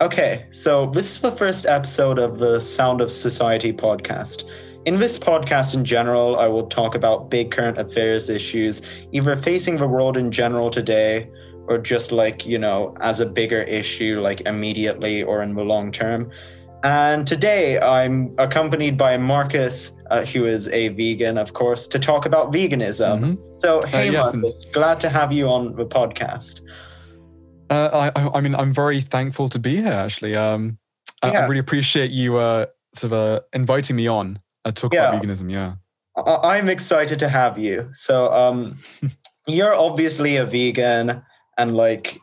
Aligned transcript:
Okay, 0.00 0.46
so 0.52 0.86
this 0.86 1.16
is 1.16 1.20
the 1.20 1.32
first 1.32 1.66
episode 1.66 2.20
of 2.20 2.38
the 2.38 2.60
Sound 2.60 3.00
of 3.00 3.10
Society 3.10 3.72
podcast. 3.72 4.48
In 4.84 4.94
this 4.94 5.18
podcast, 5.18 5.74
in 5.74 5.84
general, 5.84 6.38
I 6.38 6.46
will 6.46 6.68
talk 6.68 6.94
about 6.94 7.30
big 7.30 7.50
current 7.50 7.78
affairs 7.78 8.30
issues, 8.30 8.80
either 9.10 9.34
facing 9.34 9.76
the 9.76 9.88
world 9.88 10.16
in 10.16 10.30
general 10.30 10.70
today, 10.70 11.28
or 11.66 11.78
just 11.78 12.12
like, 12.12 12.46
you 12.46 12.58
know, 12.58 12.94
as 13.00 13.18
a 13.18 13.26
bigger 13.26 13.62
issue, 13.62 14.20
like 14.20 14.40
immediately 14.42 15.24
or 15.24 15.42
in 15.42 15.54
the 15.54 15.64
long 15.64 15.90
term. 15.90 16.30
And 16.84 17.26
today 17.26 17.80
I'm 17.80 18.36
accompanied 18.38 18.96
by 18.96 19.16
Marcus, 19.16 19.98
uh, 20.12 20.24
who 20.24 20.46
is 20.46 20.68
a 20.68 20.90
vegan, 20.90 21.36
of 21.38 21.54
course, 21.54 21.88
to 21.88 21.98
talk 21.98 22.24
about 22.24 22.52
veganism. 22.52 23.20
Mhm. 23.20 23.38
So, 23.60 23.80
hey, 23.88 24.12
yes, 24.12 24.32
Marcus, 24.32 24.64
glad 24.66 25.00
to 25.00 25.08
have 25.08 25.32
you 25.32 25.48
on 25.48 25.74
the 25.74 25.86
podcast. 25.86 26.60
Uh, 27.70 28.10
I, 28.14 28.38
I- 28.38 28.40
mean, 28.40 28.54
I'm 28.54 28.72
very 28.72 29.00
thankful 29.00 29.48
to 29.50 29.58
be 29.58 29.76
here. 29.76 29.92
Actually, 29.92 30.36
um, 30.36 30.78
I, 31.22 31.30
I 31.30 31.46
really 31.46 31.60
appreciate 31.60 32.10
you 32.10 32.36
uh, 32.36 32.66
sort 32.94 33.12
of 33.12 33.18
uh, 33.18 33.40
inviting 33.52 33.96
me 33.96 34.06
on 34.06 34.40
uh, 34.64 34.70
to 34.70 34.74
talk 34.74 34.92
about 34.94 35.22
veganism. 35.22 35.50
Yeah. 35.50 35.74
I- 36.16 36.56
I'm 36.56 36.68
excited 36.68 37.18
to 37.20 37.28
have 37.28 37.58
you. 37.58 37.88
So, 37.92 38.32
um, 38.32 38.78
you're 39.46 39.74
obviously 39.74 40.36
a 40.36 40.44
vegan, 40.44 41.22
and 41.56 41.76
like, 41.76 42.18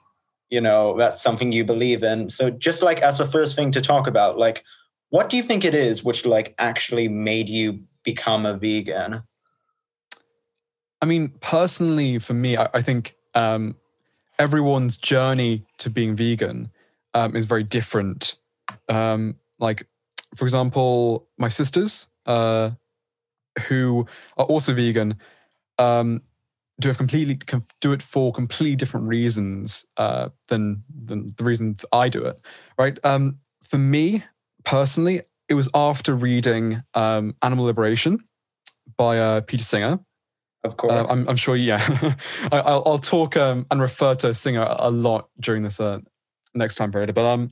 you 0.49 0.61
know, 0.61 0.97
that's 0.97 1.21
something 1.21 1.51
you 1.51 1.65
believe 1.65 2.03
in. 2.03 2.29
So, 2.29 2.49
just 2.49 2.81
like 2.81 2.99
as 2.99 3.17
the 3.17 3.25
first 3.25 3.55
thing 3.55 3.71
to 3.71 3.81
talk 3.81 4.07
about, 4.07 4.37
like, 4.37 4.63
what 5.09 5.29
do 5.29 5.37
you 5.37 5.43
think 5.43 5.63
it 5.63 5.75
is 5.75 6.03
which 6.03 6.25
like 6.25 6.55
actually 6.57 7.07
made 7.07 7.49
you 7.49 7.81
become 8.03 8.45
a 8.45 8.57
vegan? 8.57 9.23
I 11.01 11.05
mean, 11.05 11.33
personally, 11.41 12.19
for 12.19 12.33
me, 12.33 12.57
I, 12.57 12.69
I 12.73 12.81
think 12.81 13.15
um, 13.33 13.75
everyone's 14.39 14.97
journey 14.97 15.65
to 15.77 15.89
being 15.89 16.15
vegan 16.15 16.69
um, 17.13 17.35
is 17.35 17.45
very 17.45 17.63
different. 17.63 18.35
Um, 18.89 19.35
like, 19.59 19.87
for 20.35 20.45
example, 20.45 21.27
my 21.37 21.49
sisters, 21.49 22.07
uh, 22.25 22.71
who 23.67 24.05
are 24.37 24.45
also 24.45 24.73
vegan, 24.73 25.17
um, 25.77 26.21
do 26.79 26.89
it 26.89 26.97
completely 26.97 27.35
com- 27.35 27.65
do 27.79 27.93
it 27.93 28.03
for 28.03 28.33
completely 28.33 28.75
different 28.75 29.07
reasons 29.07 29.85
uh, 29.97 30.29
than 30.49 30.83
than 30.89 31.33
the 31.37 31.43
reasons 31.43 31.85
I 31.91 32.09
do 32.09 32.25
it. 32.25 32.39
Right? 32.77 32.99
Um, 33.03 33.39
for 33.63 33.77
me 33.77 34.23
personally, 34.65 35.21
it 35.47 35.53
was 35.53 35.69
after 35.73 36.13
reading 36.13 36.83
um, 36.93 37.35
Animal 37.41 37.65
Liberation 37.65 38.19
by 38.97 39.19
uh, 39.19 39.41
Peter 39.41 39.63
Singer. 39.63 39.99
Of 40.65 40.77
course. 40.77 40.93
Uh, 40.93 41.05
I'm, 41.07 41.27
I'm 41.29 41.35
sure, 41.35 41.55
yeah. 41.55 41.81
I, 42.51 42.59
I'll, 42.59 42.83
I'll 42.85 42.97
talk 42.97 43.37
um, 43.37 43.65
and 43.69 43.79
refer 43.79 44.15
to 44.15 44.33
Singer 44.33 44.65
a 44.67 44.89
lot 44.89 45.29
during 45.39 45.63
this 45.63 45.79
uh, 45.79 45.99
next 46.53 46.75
time 46.75 46.91
period. 46.91 47.13
But 47.13 47.25
um, 47.25 47.51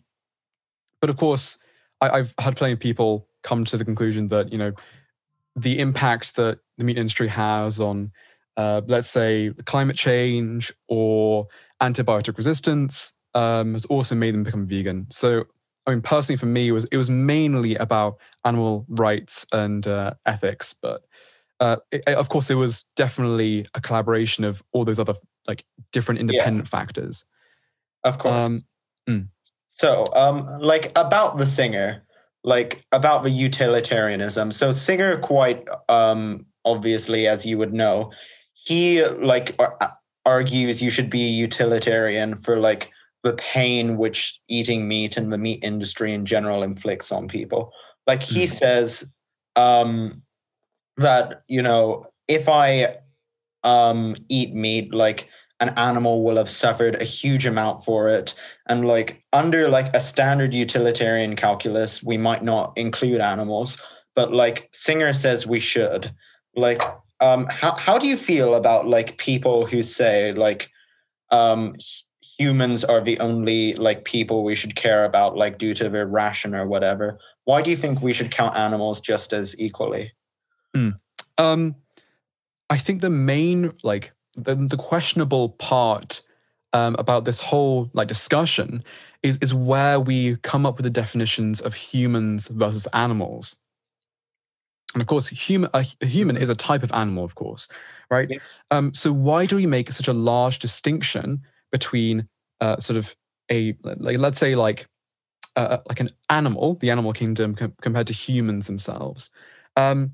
but 1.00 1.10
of 1.10 1.18
course, 1.18 1.60
I, 2.02 2.10
I've 2.10 2.34
had 2.40 2.56
plenty 2.56 2.74
of 2.74 2.80
people 2.80 3.28
come 3.44 3.66
to 3.66 3.78
the 3.78 3.86
conclusion 3.86 4.30
that 4.30 4.52
you 4.52 4.58
know 4.58 4.74
the 5.56 5.80
impact 5.80 6.36
that 6.38 6.60
the 6.78 6.84
meat 6.84 6.98
industry 6.98 7.28
has 7.28 7.80
on, 7.80 8.12
uh, 8.58 8.82
let's 8.88 9.10
say, 9.10 9.52
climate 9.66 9.96
change 9.96 10.74
or 10.88 11.48
antibiotic 11.82 12.38
resistance 12.38 13.14
um, 13.36 13.74
has 13.74 13.86
also 13.86 14.16
made 14.16 14.34
them 14.34 14.44
become 14.44 14.66
vegan. 14.66 15.06
So, 15.10 15.46
I 15.86 15.92
mean, 15.92 16.02
personally, 16.02 16.38
for 16.38 16.46
me, 16.46 16.70
it 16.70 16.72
was 16.72 16.86
it 16.86 16.98
was 16.98 17.10
mainly 17.10 17.76
about 17.76 18.18
animal 18.46 18.86
rights 18.90 19.46
and 19.52 19.86
uh, 19.86 20.14
ethics, 20.26 20.74
but 20.74 21.04
uh, 21.60 21.78
it, 21.92 22.08
of 22.08 22.30
course, 22.30 22.50
it 22.50 22.56
was 22.56 22.84
definitely 22.96 23.66
a 23.74 23.82
collaboration 23.82 24.44
of 24.44 24.64
all 24.72 24.86
those 24.86 25.00
other 25.00 25.14
like 25.48 25.64
different 25.92 26.20
independent 26.20 26.68
factors. 26.68 27.26
of 28.04 28.18
course. 28.18 28.34
Um, 28.34 28.66
So, 29.70 30.04
um, 30.16 30.60
like 30.60 30.92
about 30.96 31.38
the 31.38 31.46
singer, 31.46 32.04
like 32.44 32.86
about 32.92 33.24
the 33.24 33.30
utilitarianism. 33.30 34.52
So, 34.52 34.72
singer 34.72 35.18
quite 35.18 35.68
um, 35.90 36.46
obviously, 36.64 37.28
as 37.28 37.46
you 37.46 37.58
would 37.58 37.74
know, 37.74 38.12
he 38.54 39.04
like 39.06 39.56
ar- 39.60 39.98
argues 40.26 40.82
you 40.82 40.90
should 40.90 41.10
be 41.10 41.20
utilitarian 41.20 42.36
for 42.38 42.60
like 42.60 42.92
the 43.24 43.34
pain 43.34 43.98
which 43.98 44.40
eating 44.48 44.88
meat 44.88 45.18
and 45.18 45.32
the 45.32 45.38
meat 45.38 45.64
industry 45.64 46.14
in 46.14 46.26
general 46.26 46.64
inflicts 46.64 47.12
on 47.12 47.28
people. 47.28 47.72
Like 48.06 48.22
he 48.22 48.44
Mm. 48.44 48.50
says 48.50 49.14
um, 49.56 50.23
that 50.98 51.44
you 51.48 51.62
know 51.62 52.06
if 52.28 52.48
I 52.48 52.96
um, 53.64 54.16
eat 54.30 54.54
meat, 54.54 54.94
like 54.94 55.30
an 55.60 55.70
animal 55.78 56.24
will 56.24 56.38
have 56.38 56.50
suffered 56.50 56.96
a 57.02 57.06
huge 57.06 57.46
amount 57.46 57.86
for 57.86 58.10
it. 58.10 58.36
And 58.68 58.86
like 58.86 59.24
under 59.32 59.70
like 59.70 59.94
a 59.96 60.02
standard 60.02 60.54
utilitarian 60.54 61.36
calculus 61.36 62.04
we 62.04 62.18
might 62.18 62.44
not 62.44 62.78
include 62.78 63.22
animals 63.22 63.82
but 64.16 64.32
like 64.32 64.70
singer 64.74 65.14
says 65.14 65.48
we 65.48 65.60
should. 65.60 66.14
Like 66.56 66.82
um 67.20 67.48
how, 67.50 67.76
how 67.76 67.98
do 67.98 68.08
you 68.08 68.18
feel 68.18 68.56
about 68.56 68.88
like 68.88 69.18
people 69.18 69.66
who 69.66 69.82
say 69.82 70.34
like 70.34 70.70
um 71.32 71.76
humans 72.38 72.84
are 72.84 73.02
the 73.02 73.20
only 73.20 73.74
like 73.74 74.06
people 74.06 74.44
we 74.44 74.56
should 74.56 74.76
care 74.76 75.06
about 75.06 75.38
like 75.38 75.58
due 75.58 75.74
to 75.76 75.90
their 75.90 76.08
ration 76.08 76.54
or 76.54 76.68
whatever? 76.68 77.20
Why 77.46 77.62
do 77.62 77.70
you 77.70 77.78
think 77.78 78.02
we 78.02 78.14
should 78.14 78.32
count 78.32 78.56
animals 78.56 79.00
just 79.00 79.34
as 79.34 79.58
equally 79.60 80.12
um, 81.38 81.76
I 82.70 82.78
think 82.78 83.02
the 83.02 83.10
main 83.10 83.74
like 83.84 84.14
the, 84.36 84.56
the 84.56 84.78
questionable 84.78 85.50
part 85.50 86.22
um, 86.74 86.96
about 86.98 87.26
this 87.26 87.40
whole 87.40 87.90
like 87.94 88.08
discussion 88.08 88.82
is 89.22 89.38
is 89.42 89.54
where 89.54 90.00
we 90.00 90.38
come 90.38 90.66
up 90.66 90.78
with 90.78 90.84
the 90.84 90.90
definitions 90.90 91.62
of 91.62 91.74
humans 91.74 92.48
versus 92.48 92.88
animals. 92.94 93.56
And 94.94 95.02
of 95.02 95.08
course, 95.08 95.28
human 95.28 95.70
a, 95.74 95.86
a 96.02 96.06
human 96.06 96.38
is 96.38 96.50
a 96.50 96.56
type 96.56 96.84
of 96.84 96.92
animal, 96.94 97.24
of 97.24 97.36
course, 97.36 97.70
right? 98.10 98.28
Yeah. 98.30 98.38
Um, 98.72 98.94
so 98.94 99.12
why 99.12 99.46
do 99.46 99.56
we 99.56 99.66
make 99.66 99.92
such 99.92 100.08
a 100.08 100.14
large 100.14 100.60
distinction 100.60 101.42
between 101.72 102.28
uh, 102.62 102.78
sort 102.78 102.98
of 102.98 103.16
a 103.52 103.76
like 103.84 104.20
let's 104.20 104.40
say 104.40 104.56
like 104.56 104.88
uh, 105.56 105.78
like 105.88 106.00
an 106.00 106.10
animal, 106.30 106.76
the 106.76 106.90
animal 106.90 107.14
kingdom, 107.14 107.56
com- 107.56 107.74
compared 107.82 108.08
to 108.08 108.14
humans 108.14 108.68
themselves? 108.68 109.30
Um, 109.76 110.14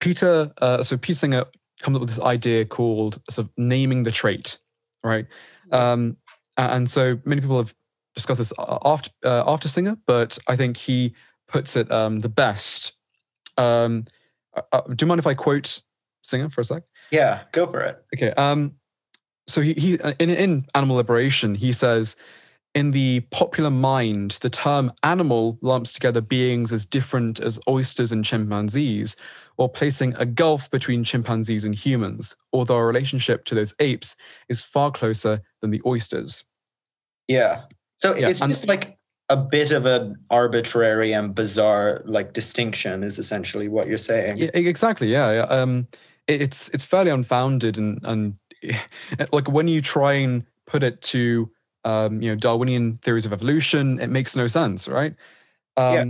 Peter, 0.00 0.52
uh, 0.60 0.82
so 0.82 0.96
Peter 0.96 1.18
Singer 1.18 1.44
comes 1.80 1.94
up 1.94 2.00
with 2.00 2.10
this 2.10 2.20
idea 2.20 2.64
called 2.64 3.20
sort 3.30 3.46
of 3.46 3.52
naming 3.56 4.02
the 4.02 4.10
trait, 4.10 4.58
right? 5.02 5.26
Um, 5.72 6.16
and 6.56 6.90
so 6.90 7.18
many 7.24 7.40
people 7.40 7.58
have 7.58 7.74
discussed 8.14 8.38
this 8.38 8.52
after 8.58 9.10
uh, 9.24 9.44
after 9.46 9.68
Singer, 9.68 9.96
but 10.06 10.38
I 10.46 10.56
think 10.56 10.76
he 10.76 11.14
puts 11.48 11.76
it 11.76 11.90
um, 11.90 12.20
the 12.20 12.28
best. 12.28 12.92
Um, 13.56 14.06
uh, 14.54 14.62
uh, 14.72 14.80
do 14.82 15.04
you 15.04 15.06
mind 15.06 15.18
if 15.20 15.26
I 15.26 15.34
quote 15.34 15.80
Singer 16.22 16.50
for 16.50 16.60
a 16.60 16.64
sec? 16.64 16.82
yeah 17.10 17.42
go 17.52 17.66
for 17.66 17.80
it 17.80 18.02
Okay. 18.14 18.30
Um, 18.32 18.76
so 19.46 19.60
he, 19.60 19.74
he 19.74 19.98
uh, 20.00 20.12
in 20.18 20.30
in 20.30 20.64
Animal 20.74 20.96
Liberation 20.96 21.54
he 21.54 21.72
says, 21.72 22.16
in 22.74 22.92
the 22.92 23.20
popular 23.30 23.70
mind, 23.70 24.32
the 24.42 24.50
term 24.50 24.92
animal 25.02 25.58
lumps 25.60 25.92
together 25.92 26.20
beings 26.20 26.72
as 26.72 26.84
different 26.86 27.40
as 27.40 27.58
oysters 27.68 28.12
and 28.12 28.24
chimpanzees, 28.24 29.16
while 29.56 29.68
placing 29.68 30.14
a 30.16 30.24
gulf 30.24 30.70
between 30.70 31.04
chimpanzees 31.04 31.64
and 31.64 31.74
humans. 31.74 32.36
Although 32.52 32.76
our 32.76 32.86
relationship 32.86 33.44
to 33.46 33.54
those 33.54 33.74
apes 33.80 34.16
is 34.48 34.62
far 34.62 34.90
closer 34.90 35.42
than 35.60 35.70
the 35.70 35.82
oysters. 35.84 36.44
Yeah. 37.28 37.62
So 37.96 38.14
Yeah, 38.14 38.28
it's 38.28 38.40
and- 38.40 38.50
just 38.52 38.66
like 38.68 38.96
a 39.28 39.36
bit 39.36 39.70
of 39.70 39.86
an 39.86 40.16
arbitrary 40.30 41.12
and 41.12 41.34
bizarre 41.34 42.02
like 42.04 42.32
distinction 42.32 43.04
is 43.04 43.18
essentially 43.18 43.68
what 43.68 43.86
you're 43.86 43.96
saying. 43.98 44.36
Yeah, 44.38 44.50
exactly. 44.54 45.08
Yeah. 45.08 45.32
yeah. 45.32 45.42
Um, 45.42 45.86
it, 46.26 46.42
it's 46.42 46.68
it's 46.70 46.82
fairly 46.82 47.10
unfounded 47.12 47.78
and 47.78 48.00
and 48.04 48.34
like 49.32 49.48
when 49.48 49.68
you 49.68 49.80
try 49.82 50.14
and 50.14 50.44
put 50.66 50.82
it 50.82 51.00
to 51.02 51.50
um, 51.84 52.20
you 52.22 52.30
know 52.30 52.36
Darwinian 52.36 52.98
theories 52.98 53.26
of 53.26 53.32
evolution, 53.32 54.00
it 54.00 54.08
makes 54.08 54.36
no 54.36 54.46
sense, 54.46 54.88
right? 54.88 55.14
Um, 55.76 55.94
Yeah. 55.94 56.04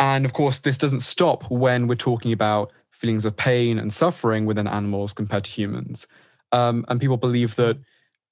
And 0.00 0.24
of 0.24 0.32
course, 0.32 0.60
this 0.60 0.78
doesn't 0.78 1.00
stop 1.00 1.50
when 1.50 1.88
we're 1.88 1.96
talking 1.96 2.32
about 2.32 2.72
feelings 2.90 3.24
of 3.24 3.36
pain 3.36 3.78
and 3.78 3.92
suffering 3.92 4.46
within 4.46 4.68
animals 4.68 5.12
compared 5.12 5.44
to 5.44 5.50
humans. 5.50 6.06
Um, 6.52 6.84
and 6.88 7.00
people 7.00 7.16
believe 7.16 7.56
that 7.56 7.78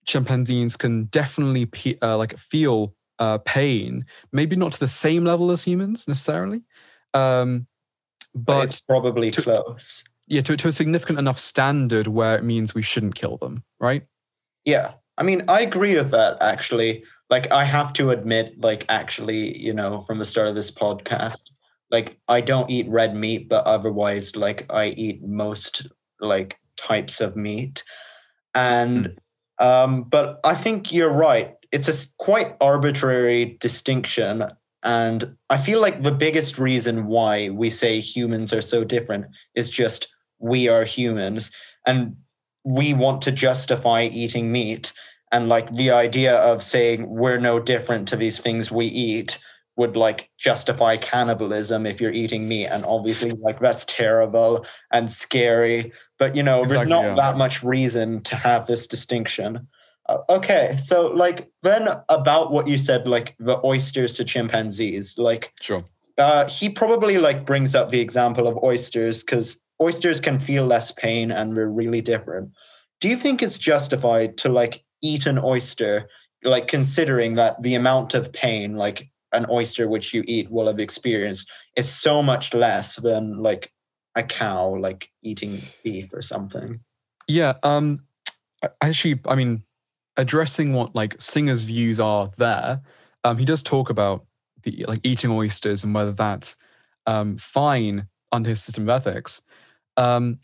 chimpanzees 0.06 0.76
can 0.76 1.04
definitely 1.06 1.66
pe- 1.66 1.98
uh, 2.00 2.16
like 2.16 2.36
feel 2.38 2.94
uh, 3.18 3.38
pain, 3.38 4.04
maybe 4.32 4.54
not 4.56 4.72
to 4.72 4.80
the 4.80 4.88
same 4.88 5.24
level 5.24 5.50
as 5.50 5.64
humans 5.64 6.06
necessarily, 6.06 6.62
um, 7.14 7.66
but, 8.34 8.44
but 8.44 8.68
it's 8.68 8.80
probably 8.80 9.30
to- 9.32 9.42
close. 9.42 10.04
yeah, 10.28 10.42
to, 10.42 10.56
to 10.56 10.68
a 10.68 10.72
significant 10.72 11.18
enough 11.18 11.38
standard 11.38 12.06
where 12.06 12.36
it 12.36 12.44
means 12.44 12.74
we 12.74 12.82
shouldn't 12.82 13.14
kill 13.16 13.38
them, 13.38 13.64
right? 13.80 14.06
Yeah. 14.64 14.92
I 15.18 15.22
mean, 15.22 15.44
I 15.48 15.60
agree 15.60 15.96
with 15.96 16.10
that 16.10 16.38
actually. 16.40 17.04
Like 17.30 17.50
I 17.50 17.64
have 17.64 17.92
to 17.94 18.10
admit, 18.10 18.60
like 18.60 18.84
actually, 18.88 19.58
you 19.58 19.72
know, 19.72 20.02
from 20.02 20.18
the 20.18 20.24
start 20.24 20.48
of 20.48 20.54
this 20.54 20.70
podcast, 20.70 21.40
like 21.90 22.18
I 22.28 22.40
don't 22.40 22.70
eat 22.70 22.88
red 22.88 23.16
meat, 23.16 23.48
but 23.48 23.64
otherwise, 23.64 24.36
like 24.36 24.66
I 24.70 24.88
eat 24.88 25.22
most 25.22 25.88
like 26.20 26.58
types 26.76 27.20
of 27.20 27.36
meat. 27.36 27.82
And 28.54 29.18
um, 29.58 30.04
but 30.04 30.40
I 30.44 30.54
think 30.54 30.92
you're 30.92 31.10
right. 31.10 31.54
it's 31.72 31.88
a 31.88 32.14
quite 32.18 32.56
arbitrary 32.60 33.56
distinction 33.60 34.44
and 34.86 35.36
i 35.50 35.58
feel 35.58 35.80
like 35.80 36.00
the 36.00 36.12
biggest 36.12 36.58
reason 36.58 37.06
why 37.06 37.50
we 37.50 37.68
say 37.68 37.98
humans 37.98 38.52
are 38.52 38.62
so 38.62 38.84
different 38.84 39.26
is 39.54 39.68
just 39.68 40.14
we 40.38 40.68
are 40.68 40.84
humans 40.84 41.50
and 41.86 42.16
we 42.66 42.92
want 42.92 43.22
to 43.22 43.32
justify 43.32 44.02
eating 44.02 44.50
meat. 44.50 44.92
And 45.30 45.48
like 45.48 45.72
the 45.72 45.92
idea 45.92 46.34
of 46.36 46.62
saying 46.62 47.08
we're 47.08 47.38
no 47.38 47.60
different 47.60 48.08
to 48.08 48.16
these 48.16 48.38
things 48.40 48.70
we 48.72 48.86
eat 48.86 49.38
would 49.76 49.96
like 49.96 50.30
justify 50.36 50.96
cannibalism 50.96 51.86
if 51.86 52.00
you're 52.00 52.12
eating 52.12 52.48
meat. 52.48 52.66
And 52.66 52.84
obviously 52.84 53.30
like 53.40 53.60
that's 53.60 53.84
terrible 53.84 54.66
and 54.90 55.10
scary. 55.10 55.92
But 56.18 56.34
you 56.34 56.42
know 56.42 56.60
exactly, 56.62 56.76
there's 56.76 56.88
not 56.88 57.04
yeah. 57.04 57.14
that 57.14 57.36
much 57.36 57.62
reason 57.62 58.20
to 58.24 58.36
have 58.36 58.66
this 58.66 58.86
distinction. 58.86 59.68
Uh, 60.08 60.18
okay 60.28 60.76
so 60.76 61.08
like 61.08 61.50
then 61.64 61.88
about 62.08 62.52
what 62.52 62.68
you 62.68 62.78
said 62.78 63.08
like 63.08 63.34
the 63.40 63.58
oysters 63.66 64.12
to 64.12 64.24
chimpanzees 64.24 65.18
like 65.18 65.52
sure. 65.60 65.84
uh, 66.16 66.46
he 66.46 66.68
probably 66.68 67.18
like 67.18 67.44
brings 67.44 67.74
up 67.74 67.90
the 67.90 67.98
example 67.98 68.46
of 68.46 68.56
oysters 68.62 69.24
because 69.24 69.60
oysters 69.80 70.20
can 70.20 70.38
feel 70.38 70.66
less 70.66 70.90
pain 70.92 71.30
and 71.30 71.56
they're 71.56 71.68
really 71.68 72.00
different. 72.00 72.50
Do 73.00 73.08
you 73.08 73.16
think 73.16 73.42
it's 73.42 73.58
justified 73.58 74.36
to 74.38 74.48
like 74.48 74.84
eat 75.02 75.26
an 75.26 75.38
oyster 75.38 76.08
like 76.42 76.68
considering 76.68 77.34
that 77.34 77.60
the 77.62 77.74
amount 77.74 78.14
of 78.14 78.32
pain 78.32 78.76
like 78.76 79.10
an 79.32 79.46
oyster 79.50 79.88
which 79.88 80.14
you 80.14 80.22
eat 80.26 80.50
will 80.50 80.66
have 80.66 80.78
experienced 80.78 81.50
is 81.76 81.88
so 81.88 82.22
much 82.22 82.54
less 82.54 82.96
than 82.96 83.42
like 83.42 83.72
a 84.14 84.22
cow 84.22 84.76
like 84.76 85.10
eating 85.22 85.62
beef 85.82 86.12
or 86.14 86.22
something? 86.22 86.80
Yeah 87.28 87.54
um 87.62 88.00
actually 88.80 89.20
i 89.26 89.34
mean 89.34 89.62
addressing 90.16 90.72
what 90.72 90.94
like 90.94 91.14
singer's 91.20 91.64
views 91.64 92.00
are 92.00 92.30
there 92.38 92.80
um 93.24 93.36
he 93.36 93.44
does 93.44 93.62
talk 93.62 93.90
about 93.90 94.24
the 94.62 94.84
like 94.88 95.00
eating 95.02 95.30
oysters 95.30 95.84
and 95.84 95.94
whether 95.94 96.12
that's 96.12 96.56
um 97.06 97.36
fine 97.36 98.08
under 98.32 98.50
his 98.50 98.62
system 98.62 98.84
of 98.84 98.88
ethics 98.88 99.42
um 99.96 100.38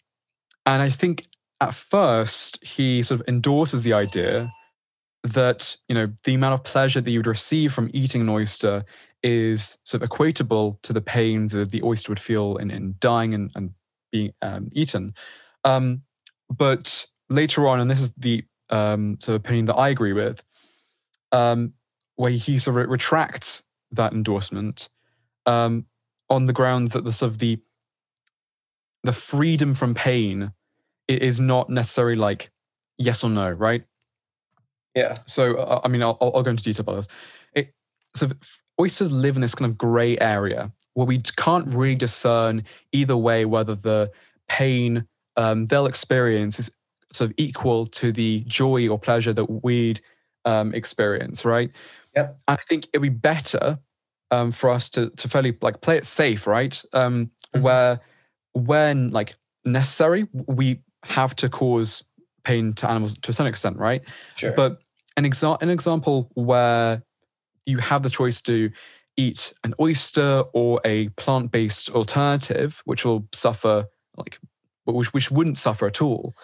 and 0.66 0.82
i 0.82 0.90
think 0.90 1.26
at 1.60 1.74
first 1.74 2.62
he 2.62 3.02
sort 3.02 3.20
of 3.20 3.28
endorses 3.28 3.82
the 3.82 3.92
idea 3.92 4.52
that 5.22 5.76
you 5.88 5.94
know 5.94 6.06
the 6.24 6.34
amount 6.34 6.54
of 6.54 6.64
pleasure 6.64 7.00
that 7.00 7.10
you 7.10 7.18
would 7.18 7.26
receive 7.26 7.72
from 7.72 7.90
eating 7.92 8.20
an 8.20 8.28
oyster 8.28 8.84
is 9.22 9.78
sort 9.84 10.02
of 10.02 10.08
equatable 10.08 10.80
to 10.82 10.92
the 10.92 11.00
pain 11.00 11.48
that 11.48 11.70
the 11.70 11.82
oyster 11.84 12.10
would 12.10 12.20
feel 12.20 12.56
in, 12.56 12.70
in 12.70 12.96
dying 12.98 13.34
and, 13.34 13.50
and 13.54 13.70
being 14.10 14.32
um, 14.42 14.68
eaten. 14.72 15.14
Um, 15.64 16.02
but 16.50 17.06
later 17.30 17.68
on, 17.68 17.80
and 17.80 17.90
this 17.90 18.00
is 18.00 18.12
the 18.16 18.44
um, 18.70 19.18
sort 19.20 19.36
of 19.36 19.42
opinion 19.42 19.66
that 19.66 19.76
I 19.76 19.88
agree 19.88 20.12
with, 20.12 20.42
um, 21.30 21.74
where 22.16 22.30
he 22.30 22.58
sort 22.58 22.80
of 22.80 22.90
retracts 22.90 23.62
that 23.92 24.12
endorsement 24.12 24.88
um, 25.46 25.86
on 26.28 26.46
the 26.46 26.52
grounds 26.52 26.92
that 26.92 27.04
the 27.04 27.12
sort 27.12 27.30
of 27.30 27.38
the 27.38 27.60
the 29.02 29.12
freedom 29.12 29.74
from 29.74 29.94
pain 29.94 30.52
is 31.08 31.40
not 31.40 31.68
necessarily 31.68 32.16
like 32.16 32.50
yes 32.98 33.24
or 33.24 33.30
no, 33.30 33.50
right? 33.50 33.84
Yeah. 34.94 35.18
So, 35.26 35.56
uh, 35.56 35.80
I 35.84 35.88
mean, 35.88 36.02
I'll, 36.02 36.18
I'll, 36.20 36.42
go 36.42 36.50
into 36.50 36.62
detail 36.62 36.82
about 36.82 36.96
this. 36.96 37.08
It, 37.54 37.74
so, 38.14 38.30
oysters 38.80 39.10
live 39.10 39.36
in 39.36 39.42
this 39.42 39.54
kind 39.54 39.70
of 39.70 39.78
gray 39.78 40.18
area 40.18 40.70
where 40.94 41.06
we 41.06 41.18
can't 41.36 41.74
really 41.74 41.94
discern 41.94 42.62
either 42.92 43.16
way 43.16 43.44
whether 43.44 43.74
the 43.74 44.10
pain 44.48 45.06
um, 45.36 45.66
they'll 45.66 45.86
experience 45.86 46.58
is 46.58 46.70
sort 47.10 47.30
of 47.30 47.34
equal 47.38 47.86
to 47.86 48.12
the 48.12 48.44
joy 48.46 48.88
or 48.88 48.98
pleasure 48.98 49.32
that 49.32 49.62
we'd 49.62 50.00
um, 50.44 50.74
experience, 50.74 51.44
right? 51.44 51.70
Yep. 52.14 52.38
I 52.48 52.56
think 52.56 52.88
it'd 52.92 53.02
be 53.02 53.08
better 53.08 53.78
um, 54.30 54.52
for 54.52 54.70
us 54.70 54.88
to 54.90 55.10
to 55.10 55.28
fairly 55.28 55.56
like 55.60 55.80
play 55.80 55.96
it 55.96 56.04
safe, 56.04 56.46
right? 56.46 56.82
Um, 56.92 57.30
mm-hmm. 57.54 57.62
Where 57.62 58.00
when 58.52 59.08
like 59.10 59.34
necessary, 59.64 60.26
we 60.32 60.80
have 61.04 61.34
to 61.36 61.48
cause 61.48 62.04
pain 62.44 62.72
to 62.74 62.90
animals 62.90 63.14
to 63.14 63.30
a 63.30 63.32
certain 63.32 63.48
extent, 63.48 63.76
right? 63.78 64.02
Sure. 64.36 64.52
But 64.52 64.78
an, 65.16 65.24
exa- 65.24 65.60
an 65.62 65.70
example 65.70 66.30
where 66.34 67.02
you 67.66 67.78
have 67.78 68.02
the 68.02 68.10
choice 68.10 68.40
to 68.42 68.70
eat 69.16 69.52
an 69.62 69.74
oyster 69.80 70.44
or 70.52 70.80
a 70.84 71.08
plant-based 71.10 71.90
alternative, 71.90 72.82
which 72.84 73.04
will 73.04 73.28
suffer 73.32 73.86
like 74.16 74.38
which 74.84 75.12
which 75.12 75.30
wouldn't 75.30 75.58
suffer 75.58 75.86
at 75.86 76.02
all. 76.02 76.34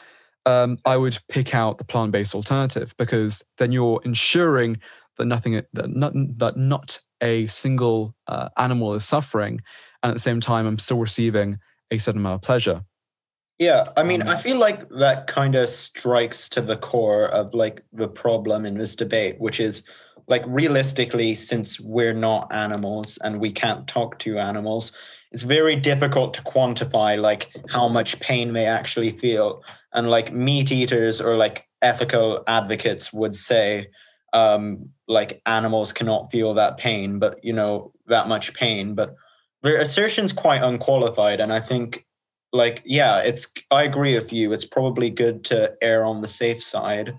Um, 0.46 0.78
I 0.84 0.96
would 0.96 1.18
pick 1.28 1.54
out 1.54 1.78
the 1.78 1.84
plant-based 1.84 2.34
alternative 2.34 2.94
because 2.96 3.44
then 3.58 3.72
you're 3.72 4.00
ensuring 4.04 4.78
that 5.16 5.26
nothing 5.26 5.60
that 5.72 5.90
not, 5.90 6.12
that 6.14 6.56
not 6.56 7.00
a 7.20 7.46
single 7.48 8.14
uh, 8.28 8.48
animal 8.56 8.94
is 8.94 9.04
suffering, 9.04 9.60
and 10.02 10.10
at 10.10 10.14
the 10.14 10.20
same 10.20 10.40
time, 10.40 10.66
I'm 10.66 10.78
still 10.78 10.98
receiving 10.98 11.58
a 11.90 11.98
certain 11.98 12.20
amount 12.20 12.36
of 12.36 12.42
pleasure. 12.42 12.84
Yeah, 13.58 13.84
I 13.96 14.04
mean, 14.04 14.22
um, 14.22 14.28
I 14.28 14.36
feel 14.36 14.56
like 14.56 14.88
that 14.90 15.26
kind 15.26 15.56
of 15.56 15.68
strikes 15.68 16.48
to 16.50 16.60
the 16.60 16.76
core 16.76 17.26
of 17.26 17.54
like 17.54 17.82
the 17.92 18.06
problem 18.06 18.64
in 18.64 18.78
this 18.78 18.94
debate, 18.94 19.40
which 19.40 19.58
is 19.58 19.82
like 20.28 20.44
realistically, 20.46 21.34
since 21.34 21.80
we're 21.80 22.14
not 22.14 22.52
animals 22.52 23.18
and 23.18 23.40
we 23.40 23.50
can't 23.50 23.88
talk 23.88 24.18
to 24.20 24.38
animals, 24.38 24.92
it's 25.32 25.42
very 25.42 25.74
difficult 25.74 26.34
to 26.34 26.42
quantify 26.42 27.20
like 27.20 27.50
how 27.68 27.88
much 27.88 28.20
pain 28.20 28.52
they 28.52 28.66
actually 28.66 29.10
feel. 29.10 29.64
And 29.92 30.08
like 30.08 30.32
meat 30.32 30.70
eaters 30.70 31.20
or 31.20 31.36
like 31.36 31.66
ethical 31.82 32.44
advocates 32.46 33.12
would 33.12 33.34
say, 33.34 33.88
um, 34.32 34.90
like 35.08 35.40
animals 35.46 35.92
cannot 35.92 36.30
feel 36.30 36.54
that 36.54 36.76
pain, 36.76 37.18
but 37.18 37.42
you 37.42 37.52
know, 37.52 37.92
that 38.06 38.28
much 38.28 38.54
pain. 38.54 38.94
But 38.94 39.16
their 39.62 39.80
assertion's 39.80 40.32
quite 40.32 40.62
unqualified. 40.62 41.40
And 41.40 41.52
I 41.52 41.60
think 41.60 42.06
like 42.52 42.82
yeah 42.84 43.18
it's 43.18 43.52
i 43.70 43.82
agree 43.82 44.14
with 44.14 44.32
you 44.32 44.52
it's 44.52 44.64
probably 44.64 45.10
good 45.10 45.44
to 45.44 45.72
err 45.82 46.04
on 46.04 46.20
the 46.20 46.28
safe 46.28 46.62
side 46.62 47.14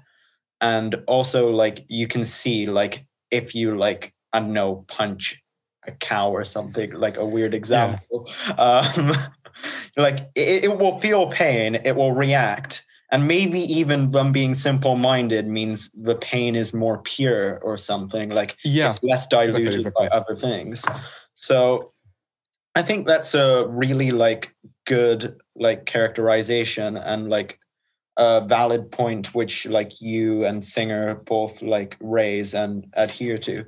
and 0.62 0.96
also 1.08 1.50
like 1.50 1.86
you 1.88 2.08
can 2.08 2.24
see 2.24 2.66
like 2.66 3.06
if 3.32 3.54
you 3.54 3.78
like 3.78 4.14
i 4.34 4.40
don't 4.40 4.54
know 4.54 4.84
punch 4.88 5.42
a 5.86 5.92
cow 5.92 6.30
or 6.30 6.44
something 6.44 6.92
like 6.94 7.18
a 7.18 7.26
weird 7.26 7.54
example 7.54 8.30
yeah. 8.48 8.54
um 8.98 9.14
like 9.98 10.30
it, 10.36 10.66
it 10.66 10.80
will 10.80 11.00
feel 11.00 11.28
pain 11.28 11.76
it 11.76 11.96
will 11.96 12.14
react 12.14 12.84
and 13.12 13.28
maybe 13.28 13.60
even 13.62 14.12
them 14.12 14.32
being 14.32 14.54
simple 14.54 14.96
minded 14.96 15.48
means 15.48 15.92
the 15.92 16.16
pain 16.16 16.56
is 16.56 16.74
more 16.74 17.00
pure 17.00 17.60
or 17.60 17.78
something 17.78 18.30
like 18.30 18.58
yeah 18.64 18.96
less 19.04 19.28
diluted 19.28 19.76
exactly, 19.76 19.78
exactly. 19.78 20.10
by 20.10 20.16
other 20.16 20.34
things 20.34 20.84
so 21.36 21.94
i 22.80 22.82
think 22.82 23.06
that's 23.06 23.34
a 23.34 23.68
really 23.68 24.12
like 24.12 24.56
good 24.86 25.38
like 25.56 25.86
characterization 25.86 26.98
and 26.98 27.30
like 27.30 27.60
a 28.20 28.42
valid 28.42 28.92
point 28.92 29.34
which 29.34 29.66
like 29.66 30.02
you 30.02 30.44
and 30.44 30.64
singer 30.66 31.16
both 31.26 31.62
like 31.62 31.96
raise 32.02 32.54
and 32.54 32.86
adhere 32.94 33.38
to. 33.38 33.66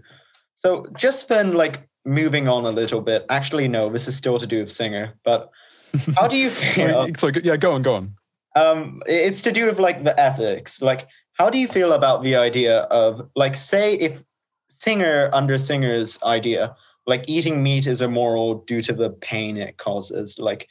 So 0.57 0.85
just 0.97 1.29
then 1.29 1.53
like 1.53 1.87
moving 2.03 2.49
on 2.49 2.65
a 2.65 2.69
little 2.69 3.01
bit 3.01 3.25
actually 3.29 3.67
no 3.67 3.89
this 3.89 4.07
is 4.07 4.15
still 4.15 4.39
to 4.39 4.47
do 4.47 4.59
with 4.59 4.71
singer 4.71 5.13
but 5.23 5.49
how 6.15 6.27
do 6.27 6.35
you 6.35 6.49
feel? 6.49 7.07
So 7.15 7.31
yeah 7.43 7.55
go 7.55 7.73
on 7.73 7.81
go 7.81 7.95
on. 7.95 8.15
Um 8.55 9.01
it's 9.05 9.41
to 9.43 9.51
do 9.51 9.65
with 9.65 9.79
like 9.79 10.03
the 10.03 10.19
ethics. 10.19 10.81
Like 10.81 11.07
how 11.33 11.49
do 11.49 11.57
you 11.57 11.67
feel 11.67 11.93
about 11.93 12.21
the 12.21 12.35
idea 12.35 12.79
of 13.01 13.29
like 13.35 13.55
say 13.55 13.93
if 13.93 14.23
singer 14.69 15.29
under 15.31 15.57
singer's 15.57 16.21
idea 16.23 16.75
like 17.07 17.23
eating 17.27 17.63
meat 17.63 17.87
is 17.87 18.01
immoral 18.01 18.63
due 18.65 18.81
to 18.81 18.93
the 18.93 19.09
pain 19.09 19.57
it 19.57 19.77
causes 19.77 20.37
like 20.39 20.67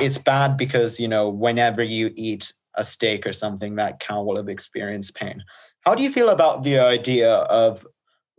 it's 0.00 0.18
bad 0.18 0.56
because 0.56 1.00
you 1.00 1.08
know 1.08 1.28
whenever 1.28 1.82
you 1.82 2.12
eat 2.16 2.52
a 2.74 2.84
steak 2.84 3.26
or 3.26 3.32
something 3.32 3.76
that 3.76 4.00
cow 4.00 4.22
will 4.22 4.36
have 4.36 4.48
experienced 4.48 5.14
pain 5.14 5.42
how 5.82 5.94
do 5.94 6.02
you 6.02 6.10
feel 6.10 6.28
about 6.28 6.62
the 6.62 6.78
idea 6.78 7.32
of 7.34 7.86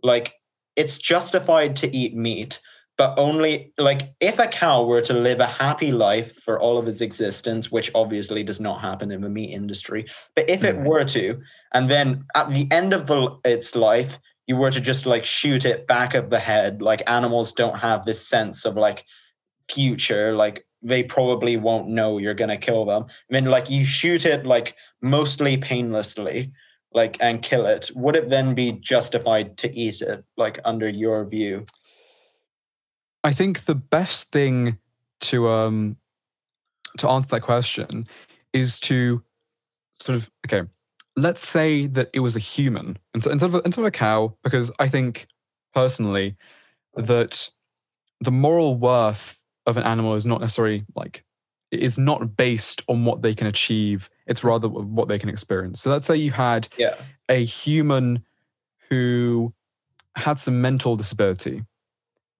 like 0.02 0.34
it's 0.76 0.98
justified 0.98 1.76
to 1.76 1.94
eat 1.94 2.14
meat 2.14 2.60
but 2.98 3.18
only 3.18 3.72
like 3.78 4.14
if 4.20 4.38
a 4.38 4.46
cow 4.46 4.84
were 4.84 5.00
to 5.00 5.14
live 5.14 5.40
a 5.40 5.46
happy 5.46 5.92
life 5.92 6.36
for 6.36 6.60
all 6.60 6.78
of 6.78 6.88
its 6.88 7.00
existence 7.00 7.72
which 7.72 7.90
obviously 7.94 8.42
does 8.42 8.60
not 8.60 8.80
happen 8.80 9.10
in 9.10 9.20
the 9.20 9.28
meat 9.28 9.50
industry 9.50 10.06
but 10.36 10.48
if 10.48 10.64
it 10.64 10.76
mm-hmm. 10.76 10.86
were 10.86 11.04
to 11.04 11.40
and 11.74 11.88
then 11.88 12.24
at 12.34 12.50
the 12.50 12.70
end 12.70 12.92
of 12.92 13.06
the, 13.06 13.36
its 13.44 13.74
life 13.74 14.18
you 14.46 14.56
were 14.56 14.70
to 14.70 14.80
just 14.80 15.06
like 15.06 15.24
shoot 15.24 15.64
it 15.64 15.86
back 15.86 16.14
of 16.14 16.30
the 16.30 16.38
head 16.38 16.82
like 16.82 17.02
animals 17.06 17.52
don't 17.52 17.78
have 17.78 18.04
this 18.04 18.26
sense 18.26 18.64
of 18.64 18.76
like 18.76 19.04
future 19.68 20.34
like 20.34 20.66
they 20.82 21.02
probably 21.02 21.56
won't 21.56 21.88
know 21.88 22.18
you're 22.18 22.34
gonna 22.34 22.58
kill 22.58 22.84
them. 22.84 23.04
I 23.08 23.32
mean, 23.32 23.44
like 23.44 23.70
you 23.70 23.84
shoot 23.84 24.26
it 24.26 24.44
like 24.44 24.76
mostly 25.00 25.56
painlessly, 25.56 26.52
like 26.92 27.16
and 27.20 27.40
kill 27.40 27.66
it. 27.66 27.90
Would 27.94 28.16
it 28.16 28.28
then 28.28 28.54
be 28.54 28.72
justified 28.72 29.56
to 29.58 29.72
eat 29.72 30.00
it, 30.00 30.24
like 30.36 30.58
under 30.64 30.88
your 30.88 31.24
view? 31.24 31.64
I 33.24 33.32
think 33.32 33.64
the 33.64 33.76
best 33.76 34.32
thing 34.32 34.78
to 35.20 35.48
um 35.48 35.96
to 36.98 37.08
answer 37.08 37.28
that 37.28 37.42
question 37.42 38.04
is 38.52 38.80
to 38.80 39.22
sort 39.94 40.16
of 40.16 40.30
okay. 40.46 40.68
Let's 41.16 41.46
say 41.46 41.86
that 41.86 42.10
it 42.12 42.20
was 42.20 42.36
a 42.36 42.40
human 42.40 42.98
instead 43.14 43.42
of, 43.42 43.54
instead 43.64 43.82
of 43.82 43.86
a 43.86 43.90
cow, 43.90 44.34
because 44.42 44.70
I 44.78 44.88
think 44.88 45.26
personally 45.74 46.36
that 46.96 47.48
the 48.20 48.30
moral 48.30 48.76
worth 48.76 49.42
of 49.66 49.76
an 49.76 49.82
animal 49.84 50.14
is 50.14 50.26
not 50.26 50.40
necessarily 50.40 50.84
like 50.94 51.24
is 51.70 51.96
not 51.96 52.36
based 52.36 52.82
on 52.88 53.04
what 53.04 53.22
they 53.22 53.34
can 53.34 53.46
achieve 53.46 54.10
it's 54.26 54.44
rather 54.44 54.68
what 54.68 55.08
they 55.08 55.18
can 55.18 55.28
experience 55.28 55.80
so 55.80 55.90
let's 55.90 56.06
say 56.06 56.14
you 56.14 56.30
had 56.30 56.68
yeah. 56.76 56.94
a 57.28 57.44
human 57.44 58.22
who 58.90 59.52
had 60.16 60.38
some 60.38 60.60
mental 60.60 60.96
disability 60.96 61.64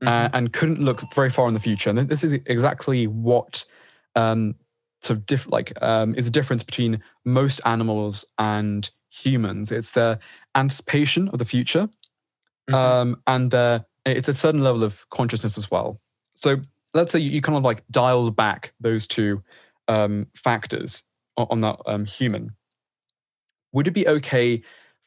uh, 0.03 0.29
Mhm. 0.29 0.31
and 0.35 0.53
couldn't 0.53 0.81
look 0.81 1.01
very 1.15 1.31
far 1.31 1.49
in 1.49 1.55
the 1.55 1.61
future 1.61 1.89
and 1.89 1.99
this 1.99 2.23
is 2.23 2.33
exactly 2.33 3.07
what 3.07 3.65
um, 4.15 4.55
sort 5.03 5.19
of 5.19 5.27
diff- 5.27 5.49
like 5.49 5.73
um, 5.83 6.15
is 6.15 6.25
the 6.25 6.31
difference 6.31 6.63
between 6.63 7.03
most 7.25 7.61
animals 7.65 8.25
and 8.39 8.91
humans 9.11 9.71
it's 9.71 9.91
their 9.91 10.19
anticipation 10.55 11.29
of 11.29 11.39
the 11.39 11.45
future 11.45 11.89
Mhm. 12.71 12.75
um, 12.75 13.23
and 13.27 13.51
their 13.51 13.85
it's 14.05 14.29
a 14.29 14.35
certain 14.35 14.63
level 14.63 14.83
of 14.83 15.09
consciousness 15.11 15.57
as 15.57 15.71
well. 15.71 16.01
So 16.35 16.61
let's 16.95 17.13
say 17.13 17.21
you, 17.21 17.31
you 17.31 17.41
kind 17.41 17.57
of 17.57 17.63
like 17.63 17.85
dialed 17.91 18.35
back 18.35 18.73
those 18.81 19.07
two 19.07 19.43
um, 19.89 20.27
factors 20.35 21.05
on, 21.37 21.47
on 21.51 21.61
that 21.61 21.81
um, 21.87 22.05
human. 22.05 22.53
Would 23.73 23.89
it 23.89 23.93
be 23.93 24.07
okay 24.09 24.63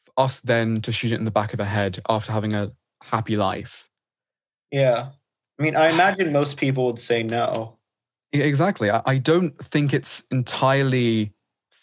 for 0.05 0.13
us 0.17 0.39
then 0.39 0.81
to 0.81 0.91
shoot 0.91 1.11
it 1.11 1.19
in 1.19 1.25
the 1.25 1.31
back 1.31 1.53
of 1.53 1.57
the 1.57 1.65
head 1.65 1.99
after 2.07 2.31
having 2.31 2.53
a 2.53 2.71
happy 3.03 3.35
life? 3.35 3.89
yeah. 4.71 5.09
I 5.59 5.63
mean, 5.63 5.75
I 5.75 5.89
imagine 5.89 6.33
most 6.33 6.57
people 6.57 6.85
would 6.87 6.99
say 6.99 7.23
no. 7.23 7.77
E- 8.33 8.41
Exactly. 8.41 8.89
I, 8.89 9.01
I 9.05 9.17
don't 9.17 9.57
think 9.63 9.93
it's 9.93 10.23
entirely 10.31 11.33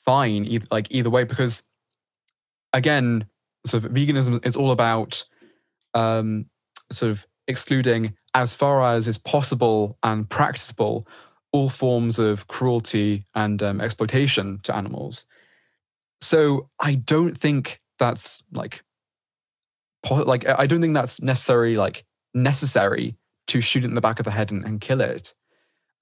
fine, 0.05 0.45
either, 0.45 0.67
like 0.71 0.89
either 0.91 1.11
way, 1.11 1.25
because 1.25 1.63
again, 2.73 3.27
sort 3.67 3.85
of 3.85 3.93
veganism 3.93 4.45
is 4.45 4.57
all 4.57 4.71
about 4.71 5.25
um, 5.95 6.47
sort 6.91 7.11
of 7.11 7.27
excluding, 7.49 8.15
as 8.35 8.55
far 8.55 8.83
as 8.83 9.07
is 9.07 9.19
possible 9.19 9.99
and 10.03 10.29
practicable, 10.29 11.07
all 11.53 11.69
forms 11.69 12.19
of 12.19 12.47
cruelty 12.47 13.25
and 13.35 13.63
um, 13.63 13.81
exploitation 13.81 14.59
to 14.63 14.75
animals. 14.75 15.27
So 16.21 16.71
I 16.81 16.95
don't 16.95 17.37
think 17.37 17.79
that's 17.99 18.43
like, 18.53 18.83
po- 20.03 20.23
like 20.23 20.49
I 20.49 20.55
I 20.61 20.67
don't 20.67 20.81
think 20.81 20.95
that's 20.95 21.21
necessarily 21.21 21.77
like 21.77 22.05
necessary 22.35 23.17
to 23.49 23.61
shoot 23.61 23.85
it 23.85 23.89
in 23.89 23.95
the 23.95 24.01
back 24.01 24.19
of 24.19 24.25
the 24.25 24.31
head 24.31 24.51
and, 24.51 24.65
and 24.65 24.81
kill 24.81 25.01
it 25.01 25.35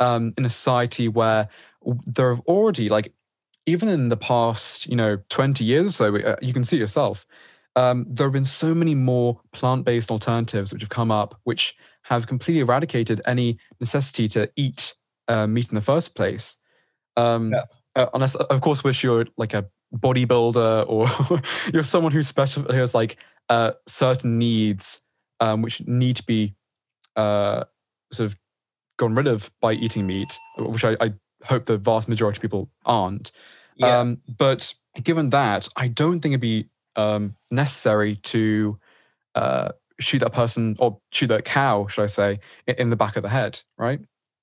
um, 0.00 0.33
in 0.37 0.45
a 0.45 0.49
society 0.49 1.09
where 1.09 1.49
there 2.07 2.30
have 2.35 2.40
already 2.47 2.88
like 2.88 3.12
even 3.66 3.88
in 3.88 4.09
the 4.09 4.16
past 4.16 4.87
you 4.87 4.97
know 4.97 5.19
20 5.28 5.64
years 5.64 5.87
or 5.87 5.90
so 5.92 6.16
uh, 6.16 6.37
you 6.42 6.52
can 6.52 6.64
see 6.64 6.76
yourself 6.76 7.26
um, 7.76 8.04
there 8.09 8.26
have 8.26 8.33
been 8.33 8.45
so 8.45 8.75
many 8.75 8.95
more 8.95 9.40
plant-based 9.52 10.11
alternatives 10.11 10.73
which 10.73 10.83
have 10.83 10.88
come 10.90 11.11
up 11.11 11.38
which 11.45 11.76
have 12.02 12.26
completely 12.26 12.61
eradicated 12.61 13.21
any 13.26 13.59
necessity 13.78 14.26
to 14.28 14.50
eat 14.57 14.95
uh, 15.28 15.47
meat 15.47 15.69
in 15.69 15.75
the 15.76 15.80
first 15.80 16.14
place 16.16 16.57
um, 17.16 17.52
Yeah. 17.52 17.64
uh, 17.97 18.07
unless 18.14 18.35
of 18.35 18.61
course 18.61 18.83
wish 18.83 19.04
you're 19.04 19.26
like 19.37 19.54
a 19.54 19.66
bodybuilder 19.95 20.85
or 20.88 21.09
you're 21.73 21.83
someone 21.83 22.12
who 22.12 22.23
special 22.23 22.62
who 22.64 22.76
has 22.76 22.95
like 22.95 23.16
uh, 23.49 23.73
certain 23.87 24.38
needs 24.38 25.00
um, 25.40 25.62
which 25.62 25.80
need 25.87 26.16
to 26.16 26.25
be 26.25 26.54
uh, 27.16 27.64
sort 28.12 28.26
of 28.30 28.38
gone 29.00 29.14
rid 29.14 29.26
of 29.26 29.50
by 29.61 29.73
eating 29.73 30.07
meat, 30.07 30.38
which 30.59 30.85
I, 30.85 30.97
I 31.00 31.14
hope 31.45 31.64
the 31.64 31.78
vast 31.78 32.07
majority 32.07 32.37
of 32.37 32.42
people 32.42 32.71
aren't. 32.85 33.33
Yeah. 33.76 33.99
Um, 33.99 34.21
but 34.38 34.73
given 35.02 35.30
that, 35.30 35.69
I 35.75 35.88
don't 35.88 36.21
think 36.21 36.33
it'd 36.33 36.40
be 36.40 36.69
um, 36.97 37.35
necessary 37.50 38.16
to 38.16 38.78
uh, 39.35 39.71
shoot 39.99 40.19
that 40.19 40.35
person 40.35 40.76
or 40.78 41.00
shoot 41.12 41.28
that 41.28 41.47
cow, 41.47 41.87
should 41.87 42.04
I 42.04 42.09
say, 42.09 42.40
in 42.66 42.90
the 42.90 42.97
back 42.97 43.16
of 43.16 43.23
the 43.23 43.30
head, 43.30 43.62
right? 43.78 44.00